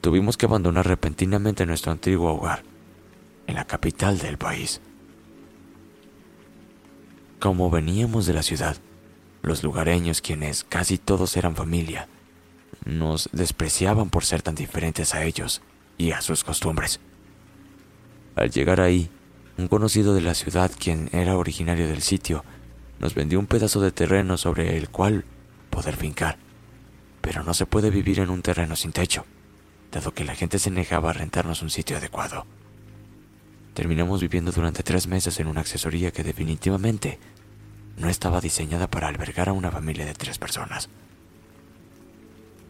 tuvimos 0.00 0.36
que 0.36 0.46
abandonar 0.46 0.86
repentinamente 0.86 1.66
nuestro 1.66 1.92
antiguo 1.92 2.32
hogar, 2.32 2.62
en 3.46 3.56
la 3.56 3.64
capital 3.64 4.18
del 4.18 4.38
país. 4.38 4.80
Como 7.40 7.70
veníamos 7.70 8.26
de 8.26 8.32
la 8.32 8.42
ciudad, 8.42 8.76
los 9.42 9.62
lugareños, 9.62 10.20
quienes 10.20 10.64
casi 10.64 10.98
todos 10.98 11.36
eran 11.36 11.56
familia, 11.56 12.08
nos 12.84 13.28
despreciaban 13.32 14.10
por 14.10 14.24
ser 14.24 14.42
tan 14.42 14.54
diferentes 14.54 15.14
a 15.14 15.24
ellos 15.24 15.62
y 15.98 16.12
a 16.12 16.20
sus 16.20 16.44
costumbres. 16.44 17.00
Al 18.36 18.50
llegar 18.50 18.80
ahí, 18.80 19.10
un 19.58 19.68
conocido 19.68 20.14
de 20.14 20.20
la 20.20 20.34
ciudad, 20.34 20.70
quien 20.78 21.08
era 21.12 21.36
originario 21.36 21.88
del 21.88 22.02
sitio, 22.02 22.44
nos 22.98 23.14
vendió 23.14 23.38
un 23.38 23.46
pedazo 23.46 23.80
de 23.80 23.92
terreno 23.92 24.36
sobre 24.36 24.76
el 24.76 24.88
cual 24.88 25.24
poder 25.70 25.96
fincar 25.96 26.45
pero 27.26 27.42
no 27.42 27.54
se 27.54 27.66
puede 27.66 27.90
vivir 27.90 28.20
en 28.20 28.30
un 28.30 28.40
terreno 28.40 28.76
sin 28.76 28.92
techo, 28.92 29.24
dado 29.90 30.14
que 30.14 30.22
la 30.22 30.36
gente 30.36 30.60
se 30.60 30.70
negaba 30.70 31.10
a 31.10 31.12
rentarnos 31.12 31.60
un 31.60 31.70
sitio 31.70 31.96
adecuado. 31.96 32.46
Terminamos 33.74 34.20
viviendo 34.20 34.52
durante 34.52 34.84
tres 34.84 35.08
meses 35.08 35.40
en 35.40 35.48
una 35.48 35.62
accesoría 35.62 36.12
que 36.12 36.22
definitivamente 36.22 37.18
no 37.96 38.08
estaba 38.08 38.40
diseñada 38.40 38.88
para 38.88 39.08
albergar 39.08 39.48
a 39.48 39.54
una 39.54 39.72
familia 39.72 40.06
de 40.06 40.14
tres 40.14 40.38
personas. 40.38 40.88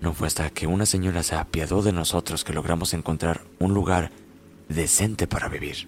No 0.01 0.15
fue 0.15 0.27
hasta 0.27 0.49
que 0.49 0.67
una 0.67 0.87
señora 0.87 1.23
se 1.23 1.35
apiadó 1.35 1.83
de 1.83 1.93
nosotros 1.93 2.43
que 2.43 2.55
logramos 2.55 2.95
encontrar 2.95 3.43
un 3.59 3.75
lugar 3.75 4.11
decente 4.71 5.27
para 5.27 5.51
vivir. 5.51 5.87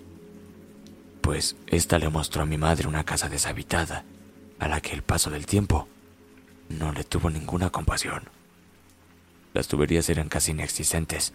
Pues 1.23 1.57
ésta 1.69 1.99
le 1.99 2.11
mostró 2.11 2.43
a 2.43 2.47
mi 2.47 2.59
madre 2.59 2.87
una 2.87 3.05
casa 3.05 3.31
deshabitada, 3.31 4.05
a 4.59 4.69
la 4.69 4.83
que 4.83 4.93
el 4.93 5.01
paso 5.01 5.31
del 5.31 5.47
tiempo 5.47 5.89
no 6.69 6.93
le 6.93 7.05
tuvo 7.05 7.31
ninguna 7.31 7.71
compasión. 7.71 8.37
Las 9.55 9.69
tuberías 9.69 10.09
eran 10.11 10.29
casi 10.29 10.53
inexistentes. 10.53 11.33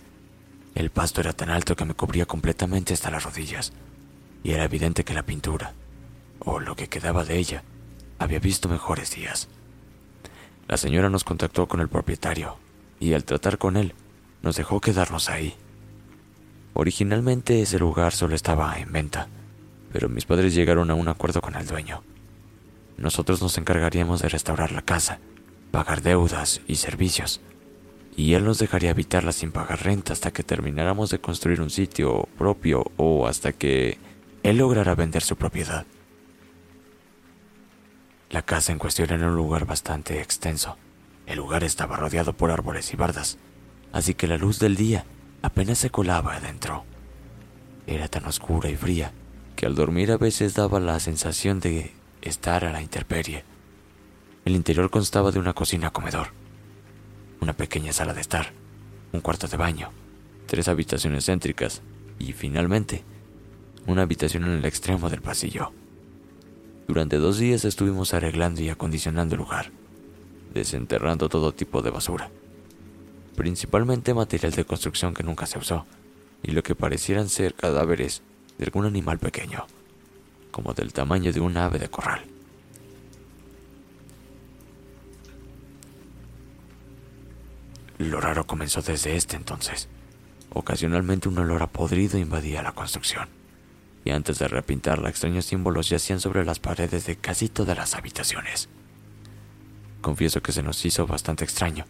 El 0.75 0.89
pasto 0.89 1.21
era 1.21 1.33
tan 1.33 1.49
alto 1.49 1.75
que 1.75 1.85
me 1.85 1.93
cubría 1.93 2.25
completamente 2.25 2.93
hasta 2.93 3.11
las 3.11 3.23
rodillas, 3.23 3.73
y 4.43 4.51
era 4.51 4.65
evidente 4.65 5.03
que 5.03 5.13
la 5.13 5.23
pintura, 5.23 5.73
o 6.39 6.59
lo 6.59 6.75
que 6.75 6.89
quedaba 6.89 7.25
de 7.25 7.37
ella, 7.37 7.63
había 8.19 8.39
visto 8.39 8.69
mejores 8.69 9.15
días. 9.15 9.49
La 10.67 10.77
señora 10.77 11.09
nos 11.09 11.23
contactó 11.23 11.67
con 11.67 11.79
el 11.81 11.89
propietario, 11.89 12.57
y 12.99 13.13
al 13.13 13.23
tratar 13.23 13.57
con 13.57 13.77
él, 13.77 13.93
nos 14.41 14.55
dejó 14.55 14.79
quedarnos 14.79 15.29
ahí. 15.29 15.55
Originalmente 16.73 17.61
ese 17.61 17.79
lugar 17.79 18.13
solo 18.13 18.35
estaba 18.35 18.79
en 18.79 18.91
venta, 18.91 19.27
pero 19.91 20.09
mis 20.09 20.25
padres 20.25 20.55
llegaron 20.55 20.89
a 20.89 20.95
un 20.95 21.07
acuerdo 21.07 21.41
con 21.41 21.55
el 21.55 21.67
dueño. 21.67 22.03
Nosotros 22.97 23.41
nos 23.41 23.57
encargaríamos 23.57 24.21
de 24.21 24.29
restaurar 24.29 24.71
la 24.71 24.81
casa, 24.81 25.19
pagar 25.71 26.01
deudas 26.01 26.61
y 26.67 26.75
servicios, 26.75 27.41
y 28.15 28.35
él 28.35 28.45
nos 28.45 28.59
dejaría 28.59 28.91
habitarla 28.91 29.31
sin 29.31 29.51
pagar 29.51 29.83
renta 29.83 30.13
hasta 30.13 30.31
que 30.31 30.43
termináramos 30.43 31.09
de 31.09 31.19
construir 31.19 31.61
un 31.61 31.69
sitio 31.69 32.27
propio 32.37 32.91
o 32.97 33.27
hasta 33.27 33.53
que 33.53 33.97
él 34.43 34.57
lograra 34.57 34.95
vender 34.95 35.23
su 35.23 35.35
propiedad. 35.35 35.85
La 38.29 38.43
casa 38.43 38.71
en 38.71 38.79
cuestión 38.79 39.11
era 39.11 39.27
un 39.27 39.35
lugar 39.35 39.65
bastante 39.65 40.21
extenso. 40.21 40.77
El 41.25 41.37
lugar 41.37 41.63
estaba 41.63 41.97
rodeado 41.97 42.33
por 42.33 42.51
árboles 42.51 42.93
y 42.93 42.97
bardas, 42.97 43.37
así 43.91 44.13
que 44.13 44.27
la 44.27 44.37
luz 44.37 44.59
del 44.59 44.75
día 44.75 45.05
apenas 45.41 45.77
se 45.77 45.89
colaba 45.89 46.35
adentro. 46.35 46.83
Era 47.87 48.07
tan 48.07 48.25
oscura 48.25 48.69
y 48.69 48.75
fría 48.75 49.11
que 49.55 49.65
al 49.65 49.75
dormir 49.75 50.11
a 50.11 50.17
veces 50.17 50.55
daba 50.55 50.79
la 50.79 50.99
sensación 50.99 51.59
de 51.59 51.93
estar 52.21 52.65
a 52.65 52.71
la 52.71 52.81
intemperie. 52.81 53.43
El 54.45 54.55
interior 54.55 54.89
constaba 54.89 55.31
de 55.31 55.39
una 55.39 55.53
cocina-comedor 55.53 56.42
una 57.43 57.53
pequeña 57.53 57.91
sala 57.91 58.13
de 58.13 58.21
estar, 58.21 58.53
un 59.11 59.19
cuarto 59.19 59.47
de 59.47 59.57
baño, 59.57 59.89
tres 60.47 60.69
habitaciones 60.69 61.25
céntricas 61.25 61.81
y 62.17 62.31
finalmente 62.31 63.03
una 63.85 64.03
habitación 64.03 64.45
en 64.45 64.51
el 64.51 64.65
extremo 64.65 65.09
del 65.09 65.21
pasillo. 65.21 65.73
Durante 66.87 67.17
dos 67.17 67.37
días 67.37 67.65
estuvimos 67.65 68.13
arreglando 68.13 68.61
y 68.61 68.69
acondicionando 68.69 69.35
el 69.35 69.41
lugar, 69.41 69.71
desenterrando 70.53 71.27
todo 71.27 71.53
tipo 71.53 71.81
de 71.81 71.89
basura, 71.89 72.31
principalmente 73.35 74.13
material 74.13 74.53
de 74.53 74.63
construcción 74.63 75.13
que 75.13 75.23
nunca 75.23 75.45
se 75.45 75.59
usó 75.59 75.85
y 76.43 76.51
lo 76.51 76.63
que 76.63 76.75
parecieran 76.75 77.27
ser 77.27 77.55
cadáveres 77.55 78.21
de 78.57 78.65
algún 78.65 78.85
animal 78.85 79.19
pequeño, 79.19 79.65
como 80.49 80.73
del 80.73 80.93
tamaño 80.93 81.33
de 81.33 81.41
un 81.41 81.57
ave 81.57 81.77
de 81.77 81.89
corral. 81.89 82.23
Lo 88.03 88.19
raro 88.19 88.45
comenzó 88.45 88.81
desde 88.81 89.15
este 89.15 89.37
entonces. 89.37 89.87
Ocasionalmente 90.51 91.29
un 91.29 91.37
olor 91.37 91.63
a 91.63 91.67
podrido 91.67 92.17
invadía 92.17 92.61
la 92.61 92.73
construcción, 92.73 93.29
y 94.03 94.11
antes 94.11 94.39
de 94.39 94.47
repintarla 94.49 95.09
extraños 95.09 95.45
símbolos 95.45 95.89
yacían 95.89 96.19
sobre 96.19 96.43
las 96.43 96.59
paredes 96.59 97.05
de 97.05 97.15
casi 97.15 97.47
todas 97.47 97.77
las 97.77 97.95
habitaciones. 97.95 98.67
Confieso 100.01 100.41
que 100.41 100.51
se 100.51 100.63
nos 100.63 100.83
hizo 100.85 101.07
bastante 101.07 101.45
extraño, 101.45 101.85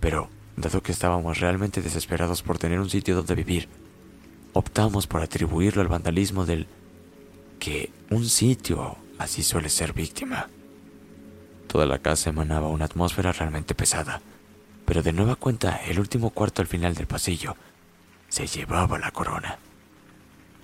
pero 0.00 0.28
dado 0.56 0.82
que 0.82 0.92
estábamos 0.92 1.38
realmente 1.38 1.82
desesperados 1.82 2.42
por 2.42 2.58
tener 2.58 2.80
un 2.80 2.90
sitio 2.90 3.14
donde 3.14 3.36
vivir, 3.36 3.68
optamos 4.54 5.06
por 5.06 5.22
atribuirlo 5.22 5.82
al 5.82 5.88
vandalismo 5.88 6.46
del 6.46 6.66
que 7.60 7.92
un 8.10 8.26
sitio 8.26 8.96
así 9.18 9.44
suele 9.44 9.68
ser 9.68 9.92
víctima. 9.92 10.48
Toda 11.68 11.86
la 11.86 12.00
casa 12.00 12.30
emanaba 12.30 12.68
una 12.68 12.86
atmósfera 12.86 13.32
realmente 13.32 13.74
pesada, 13.74 14.20
pero 14.88 15.02
de 15.02 15.12
nueva 15.12 15.36
cuenta 15.36 15.82
el 15.84 16.00
último 16.00 16.30
cuarto 16.30 16.62
al 16.62 16.66
final 16.66 16.94
del 16.94 17.06
pasillo 17.06 17.56
se 18.30 18.46
llevaba 18.46 18.98
la 18.98 19.10
corona. 19.10 19.58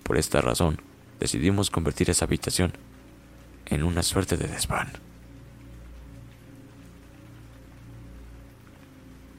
Por 0.02 0.16
esta 0.16 0.40
razón, 0.40 0.80
decidimos 1.20 1.68
convertir 1.68 2.08
esa 2.08 2.24
habitación 2.24 2.72
en 3.66 3.82
una 3.82 4.02
suerte 4.02 4.38
de 4.38 4.48
desván. 4.48 4.88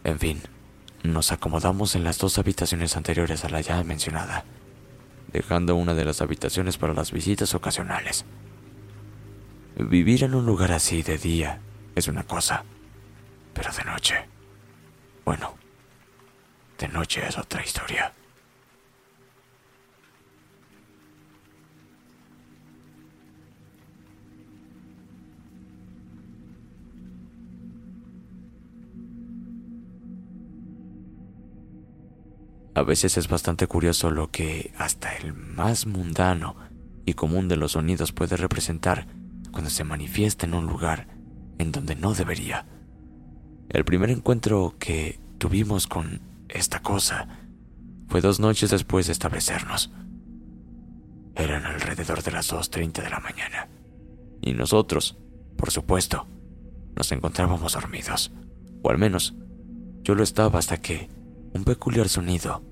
En 0.03 0.19
fin, 0.19 0.43
nos 1.01 1.31
acomodamos 1.31 1.95
en 1.95 2.03
las 2.03 2.19
dos 2.19 2.37
habitaciones 2.37 2.95
anteriores 2.95 3.43
a 3.43 3.49
la 3.49 3.61
ya 3.61 3.83
mencionada, 3.83 4.45
dejando 5.33 5.75
una 5.75 5.95
de 5.95 6.05
las 6.05 6.21
habitaciones 6.21 6.77
para 6.77 6.93
las 6.93 7.11
visitas 7.11 7.55
ocasionales. 7.55 8.23
Vivir 9.79 10.25
en 10.25 10.35
un 10.35 10.45
lugar 10.45 10.71
así 10.71 11.01
de 11.01 11.17
día 11.17 11.59
es 11.95 12.07
una 12.07 12.21
cosa, 12.21 12.65
pero 13.55 13.71
de 13.71 13.83
noche, 13.83 14.34
bueno, 15.25 15.55
de 16.77 16.87
noche 16.87 17.27
es 17.27 17.37
otra 17.37 17.63
historia. 17.63 18.13
A 32.75 32.83
veces 32.83 33.17
es 33.17 33.29
bastante 33.29 33.67
curioso 33.67 34.11
lo 34.11 34.31
que 34.31 34.73
hasta 34.77 35.15
el 35.15 35.33
más 35.33 35.85
mundano 35.85 36.57
y 37.05 37.13
común 37.13 37.47
de 37.47 37.55
los 37.55 37.71
sonidos 37.71 38.11
puede 38.11 38.35
representar 38.35 39.07
cuando 39.51 39.69
se 39.69 39.85
manifiesta 39.85 40.45
en 40.45 40.53
un 40.53 40.67
lugar 40.67 41.07
en 41.57 41.71
donde 41.71 41.95
no 41.95 42.13
debería. 42.13 42.65
El 43.69 43.83
primer 43.83 44.09
encuentro 44.09 44.75
que 44.79 45.19
tuvimos 45.37 45.87
con 45.87 46.21
esta 46.49 46.81
cosa 46.81 47.27
fue 48.07 48.21
dos 48.21 48.39
noches 48.39 48.69
después 48.69 49.07
de 49.07 49.13
establecernos. 49.13 49.91
Eran 51.35 51.65
alrededor 51.65 52.23
de 52.23 52.31
las 52.31 52.51
2.30 52.51 53.03
de 53.03 53.09
la 53.09 53.19
mañana. 53.19 53.67
Y 54.41 54.53
nosotros, 54.53 55.17
por 55.57 55.71
supuesto, 55.71 56.27
nos 56.95 57.11
encontrábamos 57.11 57.73
dormidos. 57.73 58.31
O 58.81 58.89
al 58.89 58.97
menos, 58.97 59.35
yo 60.03 60.15
lo 60.15 60.23
estaba 60.23 60.59
hasta 60.59 60.77
que 60.77 61.09
un 61.53 61.63
peculiar 61.63 62.07
sonido 62.07 62.63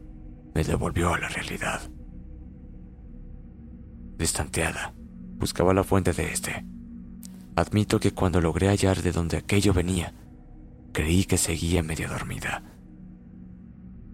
me 0.54 0.64
devolvió 0.64 1.14
a 1.14 1.20
la 1.20 1.28
realidad. 1.28 1.82
Distanteada, 4.18 4.94
buscaba 5.38 5.74
la 5.74 5.84
fuente 5.84 6.14
de 6.14 6.32
este. 6.32 6.66
Admito 7.56 8.00
que 8.00 8.12
cuando 8.12 8.40
logré 8.40 8.68
hallar 8.68 9.02
de 9.02 9.12
dónde 9.12 9.38
aquello 9.38 9.74
venía, 9.74 10.14
creí 10.94 11.26
que 11.26 11.38
seguía 11.38 11.84
medio 11.84 12.08
dormida. 12.08 12.64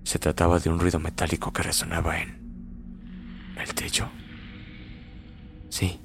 Se 0.03 0.17
trataba 0.17 0.59
de 0.59 0.69
un 0.69 0.79
ruido 0.79 0.99
metálico 0.99 1.53
que 1.53 1.61
resonaba 1.61 2.19
en 2.19 2.39
el 3.55 3.73
techo. 3.75 4.09
Sí, 5.69 5.99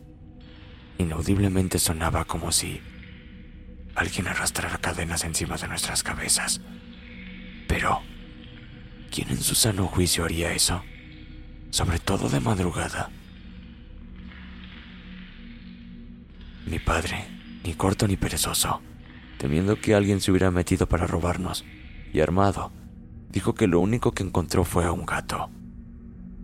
inaudiblemente 0.99 1.79
sonaba 1.79 2.27
como 2.27 2.53
si 2.53 2.83
alguien 3.95 4.29
arrastrara 4.29 4.77
cadenas 4.77 5.25
encima 5.25 5.57
de 5.57 5.69
nuestras 5.69 6.03
cabezas. 6.03 6.61
Pero 7.67 8.03
¿Quién 9.15 9.29
en 9.31 9.41
su 9.41 9.55
sano 9.55 9.87
juicio 9.87 10.25
haría 10.25 10.53
eso? 10.53 10.83
Sobre 11.71 12.01
todo 12.01 12.29
de 12.29 12.41
madrugada. 12.41 13.11
Mi 16.67 16.81
padre, 16.81 17.25
ni 17.63 17.75
corto 17.75 18.09
ni 18.09 18.17
perezoso, 18.17 18.83
temiendo 19.45 19.79
que 19.79 19.95
alguien 19.95 20.23
se 20.23 20.31
hubiera 20.31 20.51
metido 20.51 20.89
para 20.89 21.07
robarnos, 21.07 21.67
y 22.15 22.21
armado, 22.21 22.73
dijo 23.29 23.55
que 23.55 23.67
lo 23.67 23.79
único 23.79 24.13
que 24.13 24.23
encontró 24.23 24.65
fue 24.65 24.87
a 24.87 24.93
un 24.93 25.05
gato. 25.05 25.51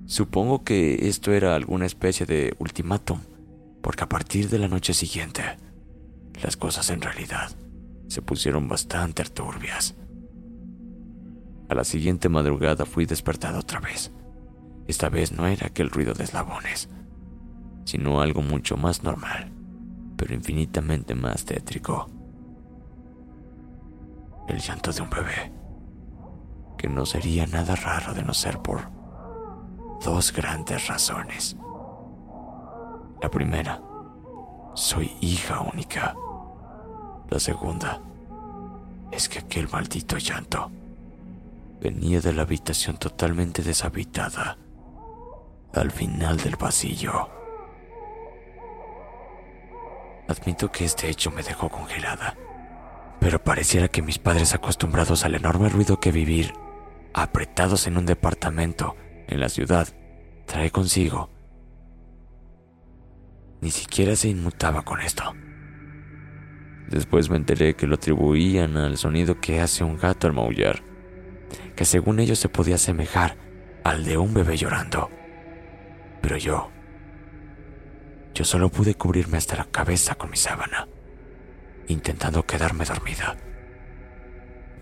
Supongo 0.04 0.64
que 0.64 1.08
esto 1.08 1.32
era 1.32 1.54
alguna 1.54 1.86
especie 1.86 2.26
de 2.26 2.54
ultimátum, 2.58 3.20
porque 3.80 4.04
a 4.04 4.08
partir 4.10 4.50
de 4.50 4.58
la 4.58 4.68
noche 4.68 4.92
siguiente, 4.92 5.42
las 6.42 6.58
cosas 6.58 6.90
en 6.90 7.00
realidad 7.00 7.50
se 8.08 8.20
pusieron 8.20 8.68
bastante 8.68 9.24
turbias. 9.24 9.96
A 11.70 11.74
la 11.74 11.84
siguiente 11.84 12.28
madrugada 12.28 12.84
fui 12.84 13.06
despertado 13.06 13.60
otra 13.60 13.80
vez. 13.80 14.12
Esta 14.88 15.08
vez 15.08 15.32
no 15.32 15.46
era 15.46 15.68
aquel 15.68 15.88
ruido 15.88 16.12
de 16.12 16.24
eslabones, 16.24 16.90
sino 17.86 18.20
algo 18.20 18.42
mucho 18.42 18.76
más 18.76 19.02
normal, 19.02 19.50
pero 20.18 20.34
infinitamente 20.34 21.14
más 21.14 21.46
tétrico. 21.46 22.10
El 24.50 24.58
llanto 24.58 24.92
de 24.92 25.00
un 25.00 25.08
bebé, 25.08 25.52
que 26.76 26.88
no 26.88 27.06
sería 27.06 27.46
nada 27.46 27.76
raro 27.76 28.14
de 28.14 28.24
no 28.24 28.34
ser 28.34 28.58
por 28.58 28.80
dos 30.04 30.32
grandes 30.32 30.88
razones. 30.88 31.56
La 33.22 33.30
primera, 33.30 33.80
soy 34.74 35.16
hija 35.20 35.60
única. 35.60 36.16
La 37.28 37.38
segunda, 37.38 38.02
es 39.12 39.28
que 39.28 39.38
aquel 39.38 39.68
maldito 39.68 40.18
llanto 40.18 40.72
venía 41.80 42.20
de 42.20 42.32
la 42.32 42.42
habitación 42.42 42.96
totalmente 42.96 43.62
deshabitada, 43.62 44.58
al 45.74 45.92
final 45.92 46.38
del 46.38 46.56
pasillo. 46.56 47.30
Admito 50.26 50.72
que 50.72 50.86
este 50.86 51.08
hecho 51.08 51.30
me 51.30 51.44
dejó 51.44 51.68
congelada, 51.68 52.36
pero 53.20 53.42
pareciera 53.42 53.88
que 53.88 54.02
mis 54.02 54.18
padres 54.18 54.54
acostumbrados 54.54 55.24
al 55.24 55.34
enorme 55.34 55.68
ruido 55.68 56.00
que 56.00 56.10
vivir, 56.10 56.52
apretados 57.14 57.86
en 57.86 57.96
un 57.96 58.06
departamento 58.06 58.96
en 59.28 59.40
la 59.40 59.48
ciudad, 59.48 59.88
trae 60.46 60.70
consigo, 60.70 61.30
ni 63.60 63.70
siquiera 63.70 64.16
se 64.16 64.28
inmutaba 64.28 64.82
con 64.82 65.00
esto. 65.00 65.34
Después 66.88 67.30
me 67.30 67.36
enteré 67.36 67.76
que 67.76 67.86
lo 67.86 67.94
atribuían 67.96 68.76
al 68.76 68.96
sonido 68.96 69.40
que 69.40 69.60
hace 69.60 69.84
un 69.84 69.96
gato 69.96 70.26
al 70.26 70.32
maullar 70.32 70.90
que 71.80 71.86
según 71.86 72.20
ellos 72.20 72.38
se 72.38 72.50
podía 72.50 72.74
asemejar 72.74 73.36
al 73.84 74.04
de 74.04 74.18
un 74.18 74.34
bebé 74.34 74.56
llorando. 74.58 75.10
Pero 76.20 76.36
yo, 76.36 76.70
yo 78.34 78.44
solo 78.44 78.68
pude 78.68 78.94
cubrirme 78.94 79.38
hasta 79.38 79.56
la 79.56 79.64
cabeza 79.64 80.14
con 80.14 80.30
mi 80.30 80.36
sábana, 80.36 80.86
intentando 81.92 82.44
quedarme 82.46 82.84
dormida. 82.84 83.36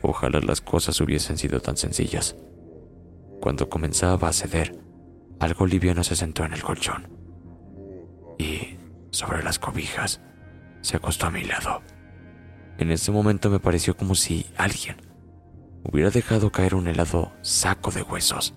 Ojalá 0.02 0.40
las 0.40 0.60
cosas 0.60 1.00
hubiesen 1.00 1.38
sido 1.38 1.60
tan 1.60 1.76
sencillas. 1.76 2.36
Cuando 3.40 3.68
comenzaba 3.68 4.28
a 4.28 4.32
ceder, 4.32 4.78
algo 5.40 5.66
liviano 5.66 6.04
se 6.04 6.16
sentó 6.16 6.44
en 6.44 6.52
el 6.52 6.62
colchón 6.62 7.08
y, 8.38 8.76
sobre 9.10 9.42
las 9.42 9.58
cobijas, 9.58 10.20
se 10.80 10.96
acostó 10.96 11.26
a 11.26 11.30
mi 11.30 11.44
lado. 11.44 11.82
En 12.78 12.92
ese 12.92 13.10
momento 13.10 13.50
me 13.50 13.58
pareció 13.58 13.96
como 13.96 14.14
si 14.14 14.46
alguien 14.56 14.96
hubiera 15.82 16.10
dejado 16.10 16.52
caer 16.52 16.74
un 16.74 16.86
helado 16.86 17.32
saco 17.42 17.90
de 17.90 18.02
huesos 18.02 18.54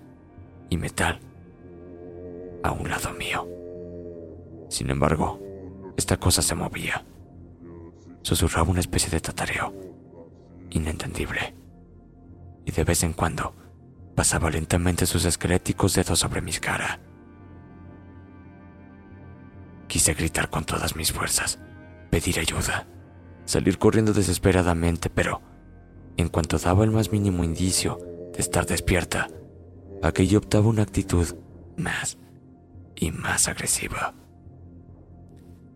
y 0.70 0.76
metal 0.76 1.20
a 2.62 2.72
un 2.72 2.88
lado 2.88 3.12
mío. 3.14 3.48
Sin 4.68 4.90
embargo, 4.90 5.40
esta 5.96 6.16
cosa 6.16 6.42
se 6.42 6.54
movía. 6.54 7.04
Susurraba 8.22 8.70
una 8.70 8.80
especie 8.80 9.10
de 9.10 9.20
tatareo, 9.20 9.74
inentendible, 10.70 11.54
y 12.64 12.70
de 12.70 12.84
vez 12.84 13.02
en 13.02 13.12
cuando 13.12 13.54
pasaba 14.14 14.50
lentamente 14.50 15.06
sus 15.06 15.24
esqueléticos 15.24 15.94
dedos 15.94 16.18
sobre 16.18 16.40
mi 16.40 16.52
cara. 16.52 17.00
Quise 19.88 20.14
gritar 20.14 20.50
con 20.50 20.64
todas 20.64 20.96
mis 20.96 21.12
fuerzas, 21.12 21.58
pedir 22.10 22.38
ayuda, 22.38 22.86
salir 23.44 23.78
corriendo 23.78 24.12
desesperadamente, 24.12 25.10
pero 25.10 25.42
en 26.16 26.28
cuanto 26.28 26.58
daba 26.58 26.84
el 26.84 26.90
más 26.90 27.10
mínimo 27.10 27.44
indicio 27.44 27.98
de 28.32 28.38
estar 28.38 28.66
despierta, 28.66 29.28
aquello 30.02 30.38
optaba 30.38 30.68
una 30.68 30.82
actitud 30.82 31.26
más 31.76 32.18
y 32.94 33.10
más 33.10 33.48
agresiva. 33.48 34.14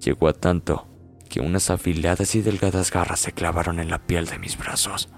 Llegó 0.00 0.28
a 0.28 0.32
tanto 0.32 0.86
que 1.26 1.40
unas 1.40 1.70
afiladas 1.70 2.34
y 2.34 2.42
delgadas 2.42 2.90
garras 2.90 3.20
se 3.20 3.32
clavaron 3.32 3.80
en 3.80 3.90
la 3.90 4.06
piel 4.06 4.26
de 4.26 4.38
mis 4.38 4.56
brazos. 4.56 5.08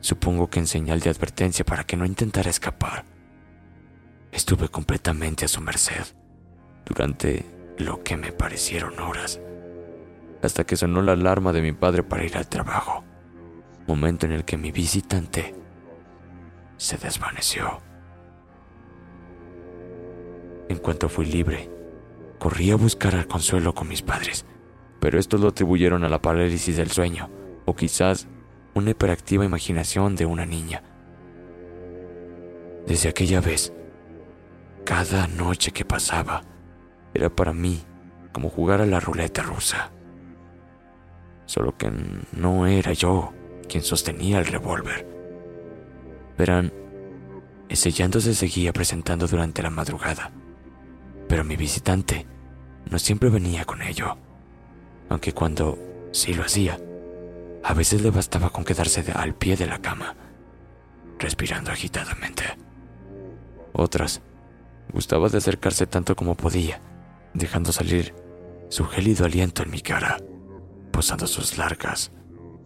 Supongo 0.00 0.48
que 0.48 0.58
en 0.58 0.66
señal 0.66 1.00
de 1.00 1.10
advertencia 1.10 1.64
para 1.64 1.84
que 1.84 1.96
no 1.96 2.06
intentara 2.06 2.50
escapar. 2.50 3.04
Estuve 4.32 4.68
completamente 4.68 5.44
a 5.44 5.48
su 5.48 5.60
merced 5.60 6.04
durante 6.86 7.44
lo 7.78 8.02
que 8.02 8.16
me 8.16 8.32
parecieron 8.32 8.98
horas, 8.98 9.40
hasta 10.42 10.64
que 10.64 10.76
sonó 10.76 11.02
la 11.02 11.12
alarma 11.12 11.52
de 11.52 11.62
mi 11.62 11.72
padre 11.72 12.02
para 12.02 12.24
ir 12.24 12.36
al 12.36 12.48
trabajo 12.48 13.04
momento 13.86 14.26
en 14.26 14.32
el 14.32 14.44
que 14.44 14.56
mi 14.56 14.70
visitante 14.70 15.54
se 16.76 16.96
desvaneció. 16.96 17.80
En 20.68 20.78
cuanto 20.78 21.08
fui 21.08 21.26
libre, 21.26 21.70
corrí 22.38 22.70
a 22.70 22.76
buscar 22.76 23.14
al 23.14 23.26
consuelo 23.26 23.74
con 23.74 23.88
mis 23.88 24.02
padres, 24.02 24.46
pero 25.02 25.18
estos 25.18 25.40
lo 25.40 25.48
atribuyeron 25.48 26.04
a 26.04 26.08
la 26.08 26.22
parálisis 26.22 26.76
del 26.76 26.92
sueño, 26.92 27.28
o 27.64 27.74
quizás 27.74 28.28
una 28.72 28.90
hiperactiva 28.90 29.44
imaginación 29.44 30.14
de 30.14 30.26
una 30.26 30.46
niña. 30.46 30.84
Desde 32.86 33.08
aquella 33.08 33.40
vez, 33.40 33.72
cada 34.84 35.26
noche 35.26 35.72
que 35.72 35.84
pasaba 35.84 36.44
era 37.14 37.34
para 37.34 37.52
mí 37.52 37.82
como 38.30 38.48
jugar 38.48 38.80
a 38.80 38.86
la 38.86 39.00
ruleta 39.00 39.42
rusa. 39.42 39.90
Solo 41.46 41.76
que 41.76 41.90
no 42.30 42.68
era 42.68 42.92
yo 42.92 43.32
quien 43.68 43.82
sostenía 43.82 44.38
el 44.38 44.46
revólver. 44.46 45.04
Verán, 46.38 46.72
ese 47.68 47.90
llanto 47.90 48.20
se 48.20 48.34
seguía 48.34 48.72
presentando 48.72 49.26
durante 49.26 49.64
la 49.64 49.70
madrugada, 49.70 50.30
pero 51.28 51.42
mi 51.42 51.56
visitante 51.56 52.24
no 52.88 53.00
siempre 53.00 53.30
venía 53.30 53.64
con 53.64 53.82
ello, 53.82 54.16
aunque 55.12 55.34
cuando 55.34 55.78
sí 56.12 56.32
lo 56.32 56.42
hacía, 56.42 56.78
A 57.64 57.74
veces 57.74 58.02
le 58.02 58.10
bastaba 58.10 58.50
con 58.50 58.64
quedarse 58.64 59.04
al 59.14 59.36
pie 59.36 59.56
de 59.56 59.68
la 59.68 59.78
cama, 59.80 60.16
respirando 61.16 61.70
agitadamente. 61.70 62.42
Otras, 63.72 64.20
gustaba 64.92 65.28
de 65.28 65.38
acercarse 65.38 65.86
tanto 65.86 66.16
como 66.16 66.34
podía, 66.34 66.80
dejando 67.34 67.70
salir 67.70 68.16
su 68.68 68.84
gélido 68.86 69.26
aliento 69.26 69.62
en 69.62 69.70
mi 69.70 69.80
cara, 69.80 70.16
posando 70.90 71.28
sus 71.28 71.56
largas 71.56 72.10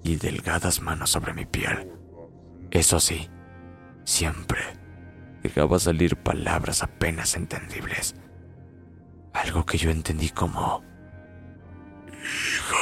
y 0.02 0.16
delgadas 0.16 0.80
manos 0.80 1.10
sobre 1.10 1.34
mi 1.34 1.44
piel. 1.44 1.92
Eso 2.70 2.98
sí, 2.98 3.28
siempre 4.04 4.60
dejaba 5.42 5.78
salir 5.78 6.16
palabras 6.16 6.82
apenas 6.82 7.36
entendibles. 7.36 8.14
Algo 9.34 9.66
que 9.66 9.76
yo 9.76 9.90
entendí 9.90 10.30
como... 10.30 10.82
Hijo. 12.26 12.76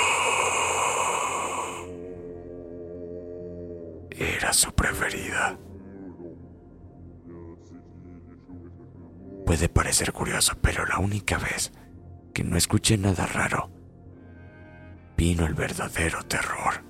Era 4.10 4.52
su 4.52 4.72
preferida. 4.72 5.58
Puede 9.44 9.68
parecer 9.68 10.12
curioso, 10.12 10.54
pero 10.60 10.86
la 10.86 10.98
única 10.98 11.36
vez 11.38 11.72
que 12.32 12.42
no 12.42 12.56
escuché 12.56 12.96
nada 12.96 13.26
raro, 13.26 13.70
vino 15.16 15.46
el 15.46 15.54
verdadero 15.54 16.22
terror. 16.24 16.82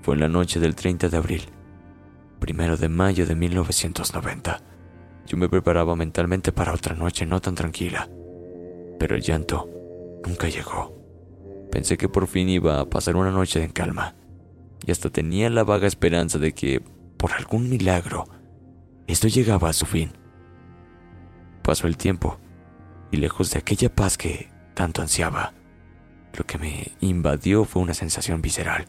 Fue 0.00 0.14
en 0.14 0.20
la 0.20 0.28
noche 0.28 0.60
del 0.60 0.74
30 0.74 1.08
de 1.08 1.16
abril, 1.16 1.42
primero 2.38 2.76
de 2.76 2.88
mayo 2.88 3.26
de 3.26 3.34
1990. 3.34 4.60
Yo 5.26 5.36
me 5.36 5.48
preparaba 5.48 5.96
mentalmente 5.96 6.52
para 6.52 6.72
otra 6.72 6.94
noche 6.94 7.26
no 7.26 7.40
tan 7.40 7.54
tranquila, 7.54 8.08
pero 8.98 9.16
el 9.16 9.22
llanto 9.22 9.68
nunca 10.24 10.48
llegó. 10.48 11.03
Pensé 11.74 11.96
que 11.96 12.08
por 12.08 12.28
fin 12.28 12.48
iba 12.48 12.78
a 12.78 12.88
pasar 12.88 13.16
una 13.16 13.32
noche 13.32 13.60
en 13.60 13.72
calma, 13.72 14.14
y 14.86 14.92
hasta 14.92 15.10
tenía 15.10 15.50
la 15.50 15.64
vaga 15.64 15.88
esperanza 15.88 16.38
de 16.38 16.52
que, 16.52 16.80
por 17.16 17.32
algún 17.32 17.68
milagro, 17.68 18.28
esto 19.08 19.26
llegaba 19.26 19.70
a 19.70 19.72
su 19.72 19.84
fin. 19.84 20.12
Pasó 21.64 21.88
el 21.88 21.96
tiempo, 21.96 22.38
y 23.10 23.16
lejos 23.16 23.50
de 23.50 23.58
aquella 23.58 23.92
paz 23.92 24.16
que 24.16 24.50
tanto 24.74 25.02
ansiaba, 25.02 25.52
lo 26.38 26.46
que 26.46 26.58
me 26.58 26.92
invadió 27.00 27.64
fue 27.64 27.82
una 27.82 27.94
sensación 27.94 28.40
visceral, 28.40 28.86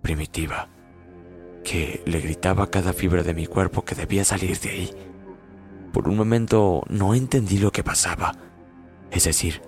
primitiva, 0.00 0.70
que 1.62 2.02
le 2.06 2.20
gritaba 2.20 2.64
a 2.64 2.70
cada 2.70 2.94
fibra 2.94 3.22
de 3.22 3.34
mi 3.34 3.46
cuerpo 3.46 3.84
que 3.84 3.94
debía 3.94 4.24
salir 4.24 4.58
de 4.60 4.70
ahí. 4.70 4.90
Por 5.92 6.08
un 6.08 6.16
momento 6.16 6.84
no 6.88 7.14
entendí 7.14 7.58
lo 7.58 7.70
que 7.70 7.84
pasaba, 7.84 8.34
es 9.10 9.24
decir, 9.24 9.60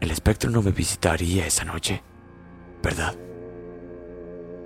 el 0.00 0.10
espectro 0.10 0.50
no 0.50 0.62
me 0.62 0.70
visitaría 0.70 1.46
esa 1.46 1.64
noche, 1.64 2.02
¿verdad? 2.82 3.16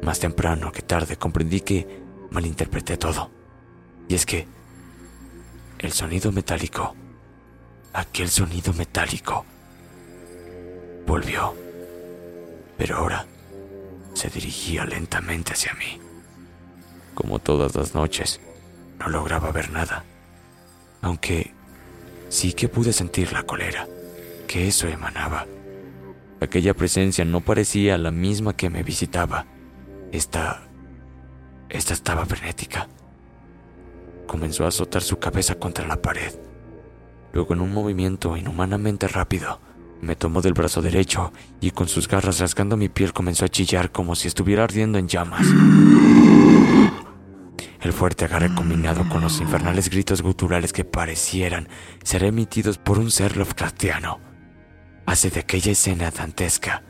Más 0.03 0.19
temprano 0.19 0.73
que 0.73 0.83
tarde 0.83 1.17
comprendí 1.17 1.61
que 1.61 2.03
malinterpreté 2.31 2.97
todo. 2.97 3.31
Y 4.09 4.15
es 4.15 4.27
que 4.27 4.47
el 5.79 5.93
sonido 5.93 6.33
metálico, 6.33 6.95
aquel 7.93 8.29
sonido 8.29 8.73
metálico, 8.75 9.45
volvió. 11.07 11.55
Pero 12.77 12.97
ahora 12.97 13.27
se 14.15 14.29
dirigía 14.29 14.85
lentamente 14.85 15.53
hacia 15.53 15.73
mí. 15.75 15.99
Como 17.15 17.39
todas 17.39 17.75
las 17.75 17.95
noches, 17.95 18.41
no 18.99 19.09
lograba 19.09 19.51
ver 19.51 19.71
nada, 19.71 20.05
aunque 21.01 21.55
sí 22.29 22.53
que 22.53 22.69
pude 22.69 22.93
sentir 22.93 23.33
la 23.33 23.45
cólera 23.45 23.87
que 24.53 24.69
eso 24.69 24.87
emanaba. 24.87 25.47
Aquella 26.43 26.75
presencia 26.75 27.25
no 27.25 27.41
parecía 27.41 27.97
la 27.97 28.11
misma 28.11 28.55
que 28.55 28.69
me 28.69 28.83
visitaba. 28.83 29.47
Esta... 30.13 30.69
Esta 31.71 31.95
estaba 31.95 32.27
frenética. 32.27 32.87
Comenzó 34.27 34.67
a 34.67 34.69
azotar 34.69 35.01
su 35.01 35.19
cabeza 35.19 35.55
contra 35.55 35.87
la 35.87 36.03
pared. 36.03 36.35
Luego, 37.33 37.55
en 37.55 37.63
un 37.63 37.73
movimiento 37.73 38.37
inhumanamente 38.37 39.09
rápido, 39.09 39.59
me 40.03 40.17
tomó 40.17 40.43
del 40.43 40.53
brazo 40.53 40.83
derecho 40.83 41.33
y 41.63 41.71
con 41.71 41.89
sus 41.89 42.07
garras 42.07 42.39
rasgando 42.39 42.77
mi 42.77 42.91
piel 42.91 43.15
comenzó 43.15 43.47
a 43.47 43.49
chillar 43.49 43.91
como 43.91 44.15
si 44.15 44.29
estuviera 44.29 44.65
ardiendo 44.65 44.99
en 44.99 45.09
llamas. 45.09 45.47
El 47.81 47.93
fuerte 47.95 48.27
agarre 48.27 48.55
combinado 48.55 49.09
con 49.09 49.23
los 49.23 49.41
infernales 49.41 49.89
gritos 49.89 50.21
guturales 50.21 50.75
que 50.75 50.85
parecieran 50.85 51.69
ser 52.05 52.25
emitidos 52.25 52.77
por 52.77 52.99
un 52.99 53.11
ser 53.11 53.39
Lovecraftiano 53.39 54.32
hace 55.07 55.31
de 55.31 55.41
aquella 55.41 55.73
escena 55.73 56.11
dantesca 56.11 56.83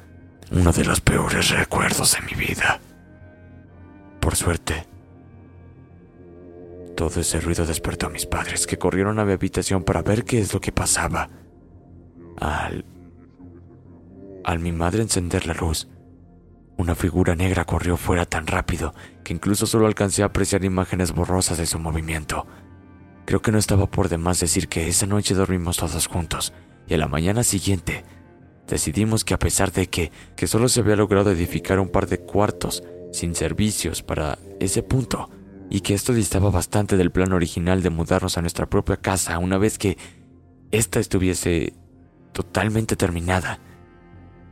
uno 0.51 0.73
de 0.73 0.85
los 0.85 1.01
peores 1.01 1.51
recuerdos 1.51 2.15
de 2.15 2.21
mi 2.23 2.35
vida. 2.35 2.81
Por 4.21 4.37
suerte, 4.37 4.87
todo 6.95 7.21
ese 7.21 7.41
ruido 7.41 7.65
despertó 7.65 8.07
a 8.07 8.11
mis 8.11 8.27
padres, 8.27 8.67
que 8.67 8.79
corrieron 8.79 9.19
a 9.19 9.25
mi 9.25 9.33
habitación 9.33 9.83
para 9.83 10.03
ver 10.03 10.25
qué 10.25 10.41
es 10.41 10.53
lo 10.53 10.61
que 10.61 10.73
pasaba. 10.73 11.31
Al... 12.39 12.85
Al 14.45 14.59
mi 14.59 14.73
madre 14.73 15.03
encender 15.03 15.47
la 15.47 15.55
luz, 15.55 15.89
una 16.77 16.95
figura 16.95 17.35
negra 17.35 17.65
corrió 17.65 17.97
fuera 17.97 18.27
tan 18.27 18.47
rápido 18.47 18.95
que 19.23 19.33
incluso 19.33 19.67
solo 19.67 19.87
alcancé 19.87 20.23
a 20.23 20.27
apreciar 20.27 20.65
imágenes 20.65 21.13
borrosas 21.13 21.59
de 21.59 21.67
su 21.67 21.79
movimiento. 21.79 22.47
Creo 23.25 23.41
que 23.41 23.53
no 23.53 23.59
estaba 23.59 23.87
por 23.87 24.09
demás 24.09 24.41
decir 24.41 24.69
que 24.69 24.89
esa 24.89 25.07
noche 25.07 25.35
dormimos 25.35 25.77
todos 25.77 26.07
juntos 26.09 26.53
y 26.87 26.95
a 26.95 26.99
la 26.99 27.09
mañana 27.09 27.43
siguiente 27.43 28.05
decidimos 28.67 29.25
que 29.25 29.35
a 29.35 29.39
pesar 29.39 29.73
de 29.73 29.89
que, 29.89 30.13
que 30.37 30.47
solo 30.47 30.69
se 30.69 30.81
había 30.81 30.97
logrado 30.97 31.31
edificar 31.31 31.79
un 31.79 31.89
par 31.89 32.07
de 32.07 32.19
cuartos 32.19 32.83
sin 33.13 33.35
servicios 33.35 34.03
para 34.03 34.39
ese 34.61 34.83
punto, 34.83 35.29
y 35.73 35.81
que 35.81 35.95
esto 35.95 36.13
distaba 36.13 36.51
bastante 36.51 36.99
del 36.99 37.11
plan 37.11 37.33
original 37.33 37.83
de 37.83 37.89
mudarnos 37.89 38.37
a 38.37 38.43
nuestra 38.43 38.69
propia 38.69 38.99
casa 38.99 39.39
una 39.39 39.57
vez 39.57 39.79
que 39.79 39.97
ésta 40.71 41.01
estuviese 41.01 41.73
totalmente 42.33 42.95
terminada. 42.95 43.59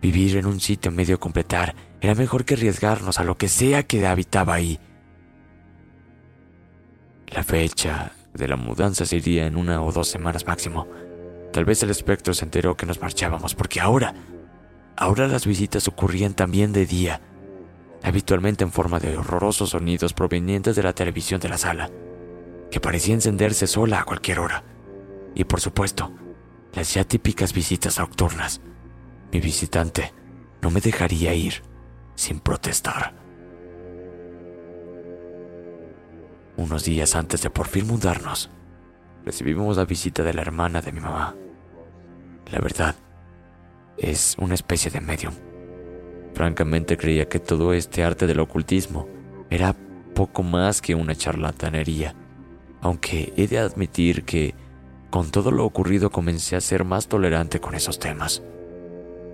Vivir 0.00 0.38
en 0.38 0.46
un 0.46 0.60
sitio 0.60 0.90
medio 0.90 1.20
completar 1.20 1.74
era 2.00 2.14
mejor 2.14 2.46
que 2.46 2.54
arriesgarnos 2.54 3.18
a 3.18 3.24
lo 3.24 3.36
que 3.36 3.48
sea 3.48 3.82
que 3.82 4.06
habitaba 4.06 4.54
ahí. 4.54 4.78
La 7.26 7.44
fecha 7.44 8.12
de 8.32 8.48
la 8.48 8.56
mudanza 8.56 9.04
sería 9.04 9.46
en 9.46 9.56
una 9.56 9.82
o 9.82 9.92
dos 9.92 10.08
semanas 10.08 10.46
máximo. 10.46 10.86
Tal 11.52 11.64
vez 11.64 11.82
el 11.82 11.90
espectro 11.90 12.34
se 12.34 12.44
enteró 12.44 12.76
que 12.76 12.86
nos 12.86 13.00
marchábamos 13.00 13.54
porque 13.54 13.80
ahora, 13.80 14.14
ahora 14.96 15.26
las 15.26 15.46
visitas 15.46 15.88
ocurrían 15.88 16.34
también 16.34 16.72
de 16.72 16.86
día 16.86 17.20
habitualmente 18.02 18.64
en 18.64 18.72
forma 18.72 18.98
de 18.98 19.16
horrorosos 19.16 19.70
sonidos 19.70 20.14
provenientes 20.14 20.76
de 20.76 20.82
la 20.82 20.92
televisión 20.92 21.40
de 21.40 21.48
la 21.48 21.58
sala, 21.58 21.90
que 22.70 22.80
parecía 22.80 23.14
encenderse 23.14 23.66
sola 23.66 24.00
a 24.00 24.04
cualquier 24.04 24.40
hora. 24.40 24.64
Y 25.34 25.44
por 25.44 25.60
supuesto, 25.60 26.12
las 26.72 26.94
ya 26.94 27.04
típicas 27.04 27.52
visitas 27.52 27.98
nocturnas. 27.98 28.60
Mi 29.32 29.40
visitante 29.40 30.12
no 30.60 30.70
me 30.70 30.80
dejaría 30.80 31.34
ir 31.34 31.62
sin 32.14 32.40
protestar. 32.40 33.14
Unos 36.56 36.84
días 36.84 37.14
antes 37.14 37.42
de 37.42 37.50
por 37.50 37.68
fin 37.68 37.86
mudarnos, 37.86 38.50
recibimos 39.24 39.76
la 39.76 39.84
visita 39.84 40.22
de 40.22 40.34
la 40.34 40.42
hermana 40.42 40.80
de 40.80 40.92
mi 40.92 41.00
mamá. 41.00 41.34
La 42.50 42.60
verdad, 42.60 42.94
es 43.96 44.36
una 44.38 44.54
especie 44.54 44.90
de 44.90 45.00
medium 45.00 45.34
Francamente 46.34 46.96
creía 46.96 47.28
que 47.28 47.38
todo 47.38 47.74
este 47.74 48.04
arte 48.04 48.26
del 48.26 48.40
ocultismo 48.40 49.08
era 49.50 49.74
poco 50.14 50.42
más 50.42 50.80
que 50.80 50.94
una 50.94 51.14
charlatanería, 51.14 52.14
aunque 52.80 53.32
he 53.36 53.46
de 53.46 53.58
admitir 53.58 54.24
que 54.24 54.54
con 55.10 55.30
todo 55.30 55.50
lo 55.50 55.64
ocurrido 55.64 56.10
comencé 56.10 56.56
a 56.56 56.60
ser 56.60 56.84
más 56.84 57.08
tolerante 57.08 57.60
con 57.60 57.74
esos 57.74 57.98
temas. 57.98 58.42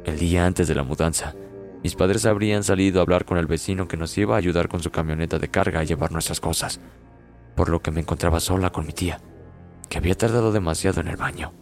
El 0.04 0.18
día 0.18 0.46
antes 0.46 0.68
de 0.68 0.74
la 0.74 0.82
mudanza, 0.82 1.34
mis 1.82 1.94
padres 1.94 2.24
habrían 2.26 2.64
salido 2.64 2.98
a 2.98 3.02
hablar 3.02 3.24
con 3.24 3.38
el 3.38 3.46
vecino 3.46 3.86
que 3.86 3.96
nos 3.96 4.16
iba 4.16 4.34
a 4.34 4.38
ayudar 4.38 4.68
con 4.68 4.82
su 4.82 4.90
camioneta 4.90 5.38
de 5.38 5.48
carga 5.48 5.80
a 5.80 5.84
llevar 5.84 6.12
nuestras 6.12 6.40
cosas, 6.40 6.80
por 7.54 7.68
lo 7.68 7.80
que 7.80 7.90
me 7.90 8.00
encontraba 8.00 8.40
sola 8.40 8.70
con 8.70 8.86
mi 8.86 8.92
tía, 8.92 9.20
que 9.88 9.98
había 9.98 10.16
tardado 10.16 10.52
demasiado 10.52 11.00
en 11.00 11.08
el 11.08 11.16
baño. 11.16 11.52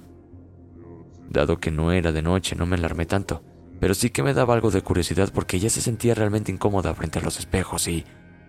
Dado 1.29 1.59
que 1.59 1.71
no 1.71 1.93
era 1.93 2.13
de 2.13 2.23
noche, 2.23 2.57
no 2.57 2.67
me 2.67 2.77
alarmé 2.77 3.07
tanto 3.07 3.43
pero 3.85 3.95
sí 3.95 4.09
que 4.09 4.23
me 4.23 4.33
daba 4.35 4.55
algo 4.55 4.71
de 4.71 4.83
curiosidad 4.83 5.31
porque 5.33 5.57
ella 5.59 5.69
se 5.69 5.83
sentía 5.83 6.15
realmente 6.15 6.53
incómoda 6.53 6.95
frente 6.95 7.19
a 7.19 7.23
los 7.23 7.39
espejos 7.39 7.87
y, 7.89 8.05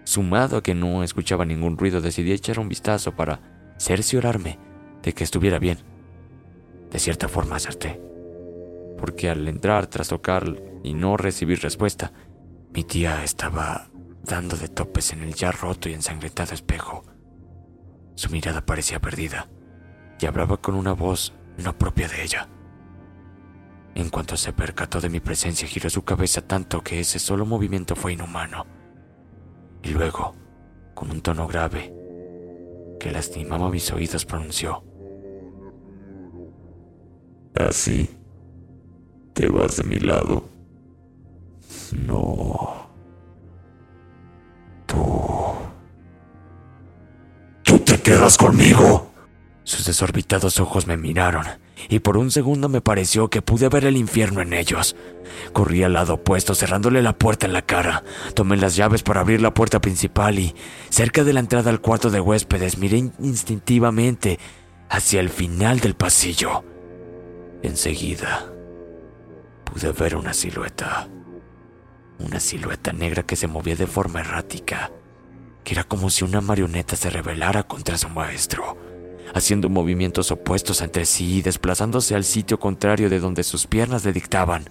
sumado 0.06 0.56
a 0.56 0.64
que 0.64 0.76
no 0.76 1.04
escuchaba 1.04 1.44
ningún 1.44 1.78
ruido, 1.78 2.00
decidí 2.00 2.32
echar 2.32 2.60
un 2.60 2.70
vistazo 2.70 3.16
para 3.18 3.42
cerciorarme 3.78 4.60
de 5.04 5.14
que 5.14 5.26
estuviera 5.26 5.60
bien. 5.60 5.80
De 6.90 7.00
cierta 7.00 7.28
forma 7.28 7.58
acerté, 7.58 8.00
porque 8.98 9.30
al 9.30 9.48
entrar 9.48 9.88
tras 9.88 10.08
tocar 10.08 10.56
y 10.84 10.94
no 10.94 11.18
recibir 11.18 11.60
respuesta, 11.60 12.14
mi 12.74 12.86
tía 12.86 13.24
estaba 13.24 13.90
dando 14.24 14.56
de 14.56 14.70
topes 14.70 15.12
en 15.12 15.22
el 15.22 15.34
ya 15.34 15.52
roto 15.52 15.90
y 15.90 15.94
ensangrentado 15.94 16.54
espejo. 16.54 17.04
Su 18.16 18.30
mirada 18.30 18.66
parecía 18.66 19.02
perdida 19.02 19.50
y 20.20 20.26
hablaba 20.26 20.58
con 20.58 20.76
una 20.76 20.94
voz 20.94 21.34
no 21.58 21.78
propia 21.78 22.08
de 22.08 22.24
ella. 22.24 22.48
En 23.96 24.10
cuanto 24.10 24.36
se 24.36 24.52
percató 24.52 25.00
de 25.00 25.10
mi 25.10 25.22
presencia, 25.22 25.68
giró 25.68 25.90
su 25.90 26.04
cabeza 26.04 26.42
tanto 26.42 26.82
que 26.82 27.00
ese 27.00 27.18
solo 27.18 27.46
movimiento 27.46 27.96
fue 27.96 28.14
inhumano. 28.14 28.66
Y 29.84 29.90
luego, 29.90 30.36
con 30.94 31.12
un 31.12 31.22
tono 31.22 31.48
grave 31.48 31.94
que 33.00 33.12
lastimaba 33.12 33.70
mis 33.70 33.92
oídos, 33.92 34.26
pronunció. 34.26 34.84
Así, 37.56 38.10
te 39.34 39.48
vas 39.48 39.78
de 39.78 39.84
mi 39.84 40.00
lado. 40.00 40.44
No. 42.06 42.90
Tú. 44.86 44.98
Tú 47.64 47.80
te 47.80 48.02
quedas 48.02 48.38
conmigo. 48.38 49.15
Sus 49.66 49.84
desorbitados 49.84 50.60
ojos 50.60 50.86
me 50.86 50.96
miraron 50.96 51.44
y 51.90 51.98
por 52.00 52.18
un 52.18 52.30
segundo 52.30 52.70
me 52.70 52.82
pareció 52.82 53.32
que 53.32 53.42
pude 53.42 53.68
ver 53.68 53.86
el 53.86 53.98
infierno 53.98 54.42
en 54.42 54.54
ellos. 54.54 54.96
Corrí 55.54 55.84
al 55.84 55.94
lado 55.94 56.14
opuesto, 56.14 56.54
cerrándole 56.54 57.02
la 57.02 57.18
puerta 57.18 57.48
en 57.48 57.54
la 57.54 57.64
cara. 57.64 58.04
Tomé 58.36 58.58
las 58.58 58.76
llaves 58.76 59.02
para 59.02 59.22
abrir 59.22 59.42
la 59.42 59.56
puerta 59.56 59.82
principal 59.82 60.38
y, 60.38 60.56
cerca 60.90 61.24
de 61.24 61.34
la 61.34 61.40
entrada 61.40 61.72
al 61.72 61.82
cuarto 61.82 62.12
de 62.12 62.20
huéspedes, 62.20 62.78
miré 62.78 63.10
instintivamente 63.20 64.38
hacia 64.88 65.20
el 65.20 65.30
final 65.30 65.80
del 65.80 65.96
pasillo. 65.96 66.64
Enseguida, 67.64 68.46
pude 69.64 69.92
ver 69.94 70.16
una 70.16 70.36
silueta. 70.36 71.10
Una 72.20 72.40
silueta 72.40 72.94
negra 72.94 73.24
que 73.24 73.36
se 73.36 73.48
movía 73.48 73.76
de 73.76 73.88
forma 73.88 74.20
errática, 74.20 74.92
que 75.64 75.74
era 75.74 75.84
como 75.84 76.12
si 76.12 76.24
una 76.24 76.40
marioneta 76.40 76.96
se 76.96 77.10
rebelara 77.10 77.64
contra 77.64 77.98
su 77.98 78.10
maestro 78.10 78.95
haciendo 79.34 79.70
movimientos 79.70 80.32
opuestos 80.32 80.82
entre 80.82 81.06
sí 81.06 81.38
y 81.38 81.42
desplazándose 81.42 82.16
al 82.16 82.24
sitio 82.24 82.60
contrario 82.60 83.10
de 83.10 83.20
donde 83.20 83.44
sus 83.44 83.68
piernas 83.68 84.06
le 84.06 84.14
dictaban. 84.14 84.66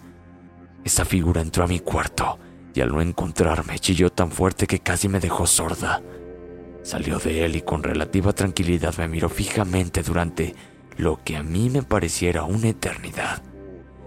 Esa 0.84 1.04
figura 1.04 1.40
entró 1.40 1.64
a 1.64 1.68
mi 1.68 1.80
cuarto 1.80 2.38
y 2.74 2.80
al 2.80 2.90
no 2.90 3.00
encontrarme 3.00 3.78
chilló 3.78 4.10
tan 4.10 4.30
fuerte 4.30 4.66
que 4.66 4.80
casi 4.80 5.08
me 5.08 5.20
dejó 5.20 5.46
sorda. 5.46 6.02
Salió 6.82 7.18
de 7.18 7.44
él 7.44 7.56
y 7.56 7.62
con 7.62 7.82
relativa 7.82 8.32
tranquilidad 8.32 8.94
me 8.98 9.08
miró 9.08 9.28
fijamente 9.28 10.02
durante 10.02 10.54
lo 10.96 11.18
que 11.24 11.36
a 11.36 11.42
mí 11.42 11.70
me 11.70 11.82
pareciera 11.82 12.44
una 12.44 12.68
eternidad. 12.68 13.42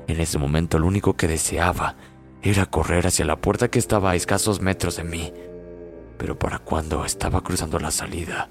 En 0.08 0.22
ese 0.22 0.38
momento 0.38 0.80
lo 0.80 0.88
único 0.88 1.16
que 1.16 1.28
deseaba 1.28 1.96
era 2.42 2.66
correr 2.66 3.08
hacia 3.08 3.26
la 3.26 3.42
puerta 3.42 3.70
que 3.70 3.80
estaba 3.80 4.12
a 4.12 4.16
escasos 4.16 4.62
metros 4.62 4.98
de 4.98 5.04
mí. 5.04 5.34
Pero 6.18 6.38
para 6.38 6.60
cuando 6.60 7.04
estaba 7.04 7.44
cruzando 7.44 7.80
la 7.80 7.92
salida, 7.92 8.50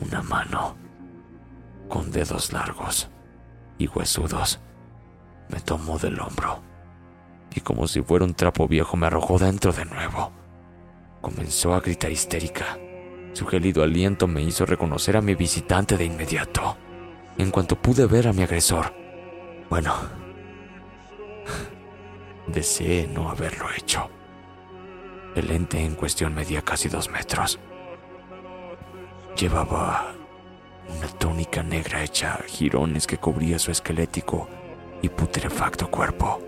una 0.00 0.22
mano 0.22 0.76
con 1.88 2.10
dedos 2.10 2.52
largos 2.52 3.08
y 3.78 3.88
huesudos, 3.88 4.60
me 5.48 5.60
tomó 5.60 5.98
del 5.98 6.20
hombro 6.20 6.70
y 7.54 7.60
como 7.60 7.86
si 7.88 8.02
fuera 8.02 8.24
un 8.24 8.34
trapo 8.34 8.68
viejo 8.68 8.96
me 8.96 9.06
arrojó 9.06 9.38
dentro 9.38 9.72
de 9.72 9.84
nuevo. 9.84 10.32
Comenzó 11.20 11.74
a 11.74 11.80
gritar 11.80 12.10
histérica. 12.10 12.78
Su 13.32 13.46
gélido 13.46 13.82
aliento 13.82 14.26
me 14.26 14.42
hizo 14.42 14.66
reconocer 14.66 15.16
a 15.16 15.20
mi 15.20 15.34
visitante 15.34 15.96
de 15.96 16.04
inmediato. 16.04 16.76
En 17.38 17.50
cuanto 17.50 17.76
pude 17.76 18.06
ver 18.06 18.28
a 18.28 18.32
mi 18.32 18.42
agresor, 18.42 18.92
bueno, 19.68 19.94
deseé 22.46 23.06
no 23.06 23.30
haberlo 23.30 23.66
hecho. 23.76 24.10
El 25.34 25.50
ente 25.50 25.84
en 25.84 25.94
cuestión 25.94 26.34
medía 26.34 26.62
casi 26.62 26.88
dos 26.88 27.08
metros. 27.08 27.58
Llevaba 29.36 30.12
una 30.96 31.08
túnica 31.18 31.62
negra 31.62 32.02
hecha 32.02 32.38
jirones 32.46 33.06
que 33.06 33.16
cubría 33.16 33.58
su 33.58 33.70
esquelético 33.70 34.48
y 35.02 35.08
putrefacto 35.08 35.90
cuerpo. 35.90 36.40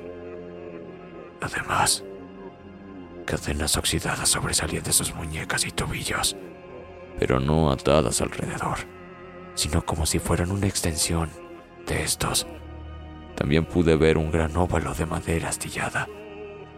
Además, 1.40 2.04
cadenas 3.24 3.76
oxidadas 3.76 4.28
sobresalían 4.28 4.82
de 4.82 4.92
sus 4.92 5.14
muñecas 5.14 5.64
y 5.66 5.70
tobillos, 5.70 6.36
pero 7.18 7.40
no 7.40 7.70
atadas 7.70 8.20
alrededor, 8.20 8.78
sino 9.54 9.84
como 9.84 10.06
si 10.06 10.18
fueran 10.18 10.50
una 10.50 10.66
extensión 10.66 11.30
de 11.86 12.02
estos. 12.02 12.46
También 13.36 13.64
pude 13.64 13.96
ver 13.96 14.18
un 14.18 14.30
gran 14.30 14.56
óvalo 14.56 14.92
de 14.94 15.06
madera 15.06 15.48
astillada, 15.48 16.08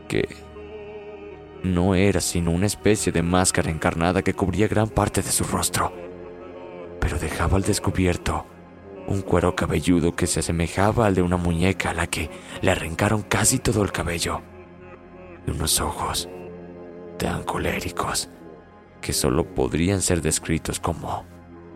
que 0.09 0.29
no 1.65 1.97
era 1.97 2.21
sino 2.21 2.53
una 2.53 2.67
especie 2.67 3.11
de 3.11 3.23
máscara 3.23 3.71
encarnada 3.71 4.23
que 4.23 4.35
cubría 4.35 4.69
gran 4.69 4.89
parte 4.89 5.23
de 5.23 5.33
su 5.33 5.43
rostro 5.45 5.93
pero 7.01 7.19
dejaba 7.19 7.57
al 7.57 7.63
descubierto 7.63 8.47
un 9.07 9.21
cuero 9.21 9.55
cabelludo 9.55 10.17
que 10.17 10.27
se 10.27 10.41
asemejaba 10.41 11.07
al 11.07 11.15
de 11.15 11.23
una 11.23 11.37
muñeca 11.37 11.91
a 11.91 11.95
la 11.95 12.07
que 12.07 12.31
le 12.63 12.71
arrancaron 12.71 13.23
casi 13.23 13.59
todo 13.59 13.83
el 13.83 13.93
cabello 13.93 14.41
y 15.47 15.51
unos 15.51 15.81
ojos 15.81 16.29
tan 17.19 17.43
coléricos 17.43 18.31
que 19.01 19.13
solo 19.13 19.45
podrían 19.45 20.01
ser 20.01 20.23
descritos 20.23 20.81
como 20.81 21.27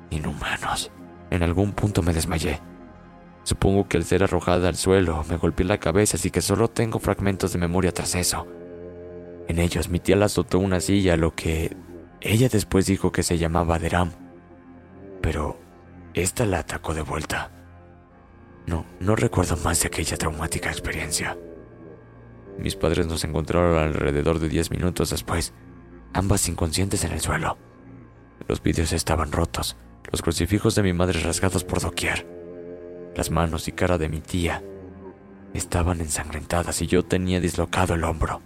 inhumanos. 0.09 0.91
En 1.31 1.43
algún 1.43 1.73
punto 1.73 2.03
me 2.03 2.15
desmayé. 2.15 2.61
Supongo 3.43 3.87
que 3.87 3.99
al 3.99 4.05
ser 4.05 4.23
arrojada 4.23 4.69
al 4.69 4.77
suelo 4.77 5.25
me 5.29 5.37
golpeé 5.37 5.67
la 5.67 5.77
cabeza, 5.77 6.17
así 6.17 6.31
que 6.31 6.41
solo 6.41 6.69
tengo 6.69 6.99
fragmentos 6.99 7.53
de 7.53 7.59
memoria 7.59 7.93
tras 7.93 8.15
eso. 8.15 8.47
En 9.49 9.59
ellos 9.59 9.89
mi 9.89 9.99
tía 9.99 10.17
la 10.17 10.27
azotó 10.27 10.59
una 10.59 10.81
silla, 10.81 11.17
lo 11.17 11.35
que 11.35 11.77
ella 12.21 12.49
después 12.49 12.87
dijo 12.87 13.13
que 13.13 13.23
se 13.23 13.39
llamaba 13.39 13.79
Deram 13.79 14.13
pero 15.21 15.59
esta 16.15 16.47
la 16.47 16.61
atacó 16.61 16.95
de 16.95 17.03
vuelta. 17.03 17.51
No, 18.67 18.87
no 19.01 19.17
recuerdo 19.17 19.57
más 19.59 19.81
de 19.81 19.89
aquella 19.89 20.17
traumática 20.17 20.71
experiencia. 20.71 21.37
Mis 22.59 22.77
padres 22.77 23.07
nos 23.07 23.25
encontraron 23.25 23.79
alrededor 23.79 24.39
de 24.39 24.49
10 24.49 24.71
minutos 24.71 25.11
después, 25.11 25.53
ambas 26.13 26.49
inconscientes 26.49 27.05
en 27.05 27.13
el 27.13 27.21
suelo. 27.21 27.57
Los 28.47 28.63
vidrios 28.63 28.93
estaban 28.93 29.33
rotos, 29.33 29.77
los 30.11 30.23
crucifijos 30.23 30.75
de 30.75 30.83
mi 30.83 30.93
madre 30.93 31.21
rasgados 31.21 31.65
por 31.65 31.81
doquier. 31.81 32.27
Las 33.15 33.31
manos 33.31 33.69
y 33.69 33.73
cara 33.73 33.99
de 33.99 34.09
mi 34.09 34.21
tía 34.21 34.63
estaban 35.55 36.01
ensangrentadas 36.01 36.83
y 36.83 36.87
yo 36.87 37.05
tenía 37.05 37.41
dislocado 37.41 37.95
el 37.95 38.05
hombro. 38.05 38.41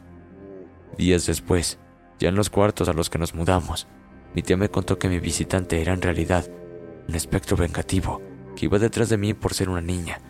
Días 0.97 1.27
después, 1.27 1.79
ya 2.19 2.29
en 2.29 2.35
los 2.35 2.51
cuartos 2.51 2.89
a 2.89 2.93
los 2.93 3.11
que 3.11 3.19
nos 3.19 3.35
mudamos, 3.35 3.87
mi 4.35 4.43
tía 4.43 4.57
me 4.57 4.71
contó 4.71 4.99
que 4.99 5.09
mi 5.09 5.19
visitante 5.19 5.81
era 5.81 5.93
en 5.93 6.03
realidad 6.03 6.47
un 7.09 7.15
espectro 7.15 7.57
vengativo 7.57 8.23
que 8.57 8.67
iba 8.67 8.79
detrás 8.79 9.09
de 9.09 9.19
mí 9.19 9.35
por 9.35 9.55
ser 9.55 9.69
una 9.69 9.81
niña, 9.81 10.21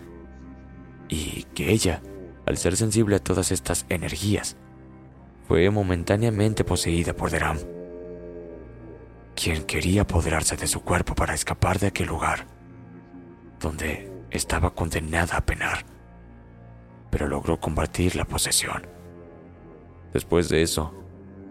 y 1.08 1.44
que 1.54 1.70
ella, 1.70 2.00
al 2.46 2.56
ser 2.56 2.76
sensible 2.76 3.16
a 3.16 3.22
todas 3.22 3.52
estas 3.52 3.86
energías, 3.88 4.56
fue 5.46 5.68
momentáneamente 5.70 6.64
poseída 6.64 7.14
por 7.14 7.30
Deram, 7.30 7.58
quien 9.34 9.64
quería 9.64 10.02
apoderarse 10.02 10.56
de 10.56 10.66
su 10.66 10.82
cuerpo 10.82 11.14
para 11.14 11.34
escapar 11.34 11.78
de 11.78 11.88
aquel 11.88 12.06
lugar, 12.06 12.46
donde 13.60 14.10
estaba 14.30 14.74
condenada 14.74 15.36
a 15.36 15.44
penar, 15.44 15.84
pero 17.10 17.26
logró 17.26 17.60
combatir 17.60 18.16
la 18.16 18.24
posesión. 18.24 19.01
Después 20.12 20.48
de 20.48 20.62
eso, 20.62 21.02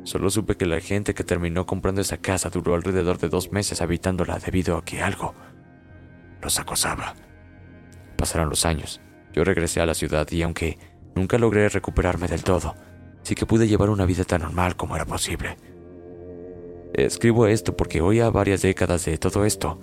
Solo 0.04 0.32
supe 0.32 0.58
que 0.58 0.66
la 0.66 0.80
gente 0.80 1.14
que 1.14 1.24
terminó 1.24 1.66
comprando 1.66 2.02
esa 2.02 2.18
casa 2.18 2.50
duró 2.50 2.74
alrededor 2.74 3.20
de 3.20 3.30
dos 3.30 3.52
meses 3.52 3.82
habitándola 3.82 4.40
debido 4.40 4.78
a 4.78 4.84
que 4.84 5.02
algo 5.02 5.36
los 6.42 6.60
acosaba. 6.60 7.14
Pasaron 8.18 8.50
los 8.50 8.66
años. 8.66 9.00
Yo 9.32 9.44
regresé 9.44 9.80
a 9.80 9.86
la 9.86 9.94
ciudad 9.94 10.28
y 10.32 10.42
aunque 10.42 10.80
nunca 11.16 11.38
logré 11.38 11.70
recuperarme 11.70 12.28
del 12.28 12.44
todo, 12.44 12.76
sí 13.22 13.36
que 13.36 13.46
pude 13.46 13.68
llevar 13.68 13.90
una 13.90 14.06
vida 14.06 14.24
tan 14.24 14.42
normal 14.42 14.76
como 14.76 14.96
era 14.96 15.06
posible. 15.06 15.56
Escribo 16.94 17.46
esto 17.46 17.78
porque 17.78 18.02
hoy 18.02 18.20
a 18.20 18.32
varias 18.32 18.64
décadas 18.64 19.06
de 19.06 19.18
todo 19.20 19.46
esto, 19.46 19.80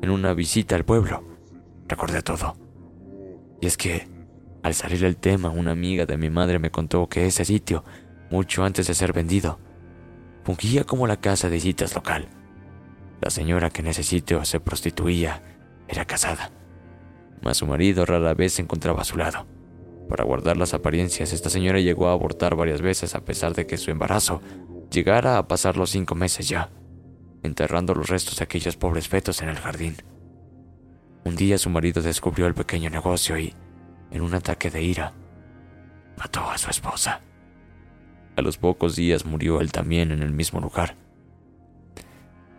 en 0.00 0.10
una 0.10 0.34
visita 0.34 0.76
al 0.76 0.84
pueblo, 0.84 1.24
recordé 1.88 2.22
todo. 2.22 2.56
Y 3.60 3.66
es 3.66 3.76
que, 3.76 4.08
al 4.62 4.74
salir 4.74 5.04
el 5.04 5.16
tema, 5.16 5.50
una 5.50 5.72
amiga 5.72 6.06
de 6.06 6.16
mi 6.16 6.30
madre 6.30 6.58
me 6.58 6.70
contó 6.70 7.08
que 7.08 7.26
ese 7.26 7.44
sitio 7.44 7.84
mucho 8.30 8.64
antes 8.64 8.86
de 8.86 8.94
ser 8.94 9.12
vendido. 9.12 9.58
Fungía 10.44 10.84
como 10.84 11.06
la 11.06 11.20
casa 11.20 11.48
de 11.48 11.60
citas 11.60 11.94
local. 11.94 12.28
La 13.20 13.30
señora 13.30 13.70
que 13.70 13.82
en 13.82 13.88
ese 13.88 14.02
sitio 14.02 14.44
se 14.44 14.60
prostituía 14.60 15.42
era 15.88 16.04
casada, 16.04 16.50
mas 17.42 17.58
su 17.58 17.66
marido 17.66 18.06
rara 18.06 18.34
vez 18.34 18.54
se 18.54 18.62
encontraba 18.62 19.02
a 19.02 19.04
su 19.04 19.16
lado. 19.16 19.46
Para 20.08 20.24
guardar 20.24 20.56
las 20.56 20.74
apariencias, 20.74 21.32
esta 21.32 21.50
señora 21.50 21.80
llegó 21.80 22.08
a 22.08 22.12
abortar 22.12 22.56
varias 22.56 22.82
veces 22.82 23.14
a 23.14 23.24
pesar 23.24 23.54
de 23.54 23.66
que 23.66 23.78
su 23.78 23.90
embarazo 23.90 24.40
llegara 24.90 25.38
a 25.38 25.48
pasar 25.48 25.76
los 25.76 25.90
cinco 25.90 26.14
meses 26.14 26.48
ya, 26.48 26.70
enterrando 27.42 27.94
los 27.94 28.08
restos 28.08 28.36
de 28.36 28.44
aquellos 28.44 28.76
pobres 28.76 29.08
fetos 29.08 29.42
en 29.42 29.48
el 29.48 29.56
jardín. 29.56 29.96
Un 31.24 31.36
día 31.36 31.58
su 31.58 31.70
marido 31.70 32.02
descubrió 32.02 32.46
el 32.46 32.54
pequeño 32.54 32.90
negocio 32.90 33.38
y, 33.38 33.54
en 34.12 34.22
un 34.22 34.34
ataque 34.34 34.70
de 34.70 34.82
ira, 34.82 35.12
mató 36.16 36.50
a 36.50 36.58
su 36.58 36.70
esposa. 36.70 37.20
A 38.36 38.42
los 38.42 38.58
pocos 38.58 38.96
días 38.96 39.26
murió 39.26 39.60
él 39.60 39.72
también 39.72 40.10
en 40.10 40.22
el 40.22 40.32
mismo 40.32 40.60
lugar. 40.60 40.96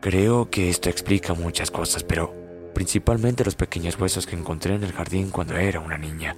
Creo 0.02 0.50
que 0.50 0.70
esto 0.70 0.90
explica 0.90 1.34
muchas 1.34 1.72
cosas, 1.72 2.04
pero 2.04 2.34
principalmente 2.74 3.46
los 3.46 3.56
pequeños 3.56 4.00
huesos 4.00 4.26
que 4.26 4.36
encontré 4.36 4.76
en 4.76 4.84
el 4.84 4.92
jardín 4.92 5.30
cuando 5.30 5.56
era 5.56 5.80
una 5.80 5.98
niña. 5.98 6.36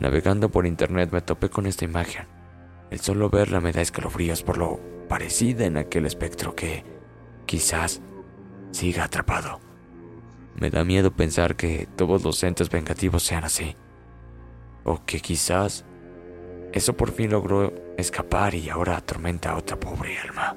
Navegando 0.00 0.50
por 0.50 0.66
internet 0.66 1.10
me 1.12 1.20
topé 1.20 1.50
con 1.50 1.66
esta 1.66 1.84
imagen. 1.84 2.26
El 2.90 3.00
solo 3.00 3.30
verla 3.30 3.60
me 3.60 3.72
da 3.72 3.82
escalofríos 3.82 4.42
por 4.42 4.58
lo 4.58 4.80
parecida 5.08 5.66
en 5.66 5.76
aquel 5.76 6.06
espectro 6.06 6.54
que 6.54 6.84
quizás 7.46 8.00
siga 8.70 9.04
atrapado. 9.04 9.60
Me 10.56 10.70
da 10.70 10.84
miedo 10.84 11.10
pensar 11.10 11.56
que 11.56 11.88
todos 11.96 12.24
los 12.24 12.42
entes 12.42 12.70
vengativos 12.70 13.22
sean 13.22 13.44
así. 13.44 13.76
O 14.84 15.04
que 15.04 15.20
quizás 15.20 15.84
eso 16.72 16.96
por 16.96 17.12
fin 17.12 17.30
logró 17.30 17.72
escapar 17.96 18.54
y 18.54 18.68
ahora 18.68 18.96
atormenta 18.96 19.50
a 19.50 19.56
otra 19.56 19.78
pobre 19.78 20.18
alma. 20.18 20.56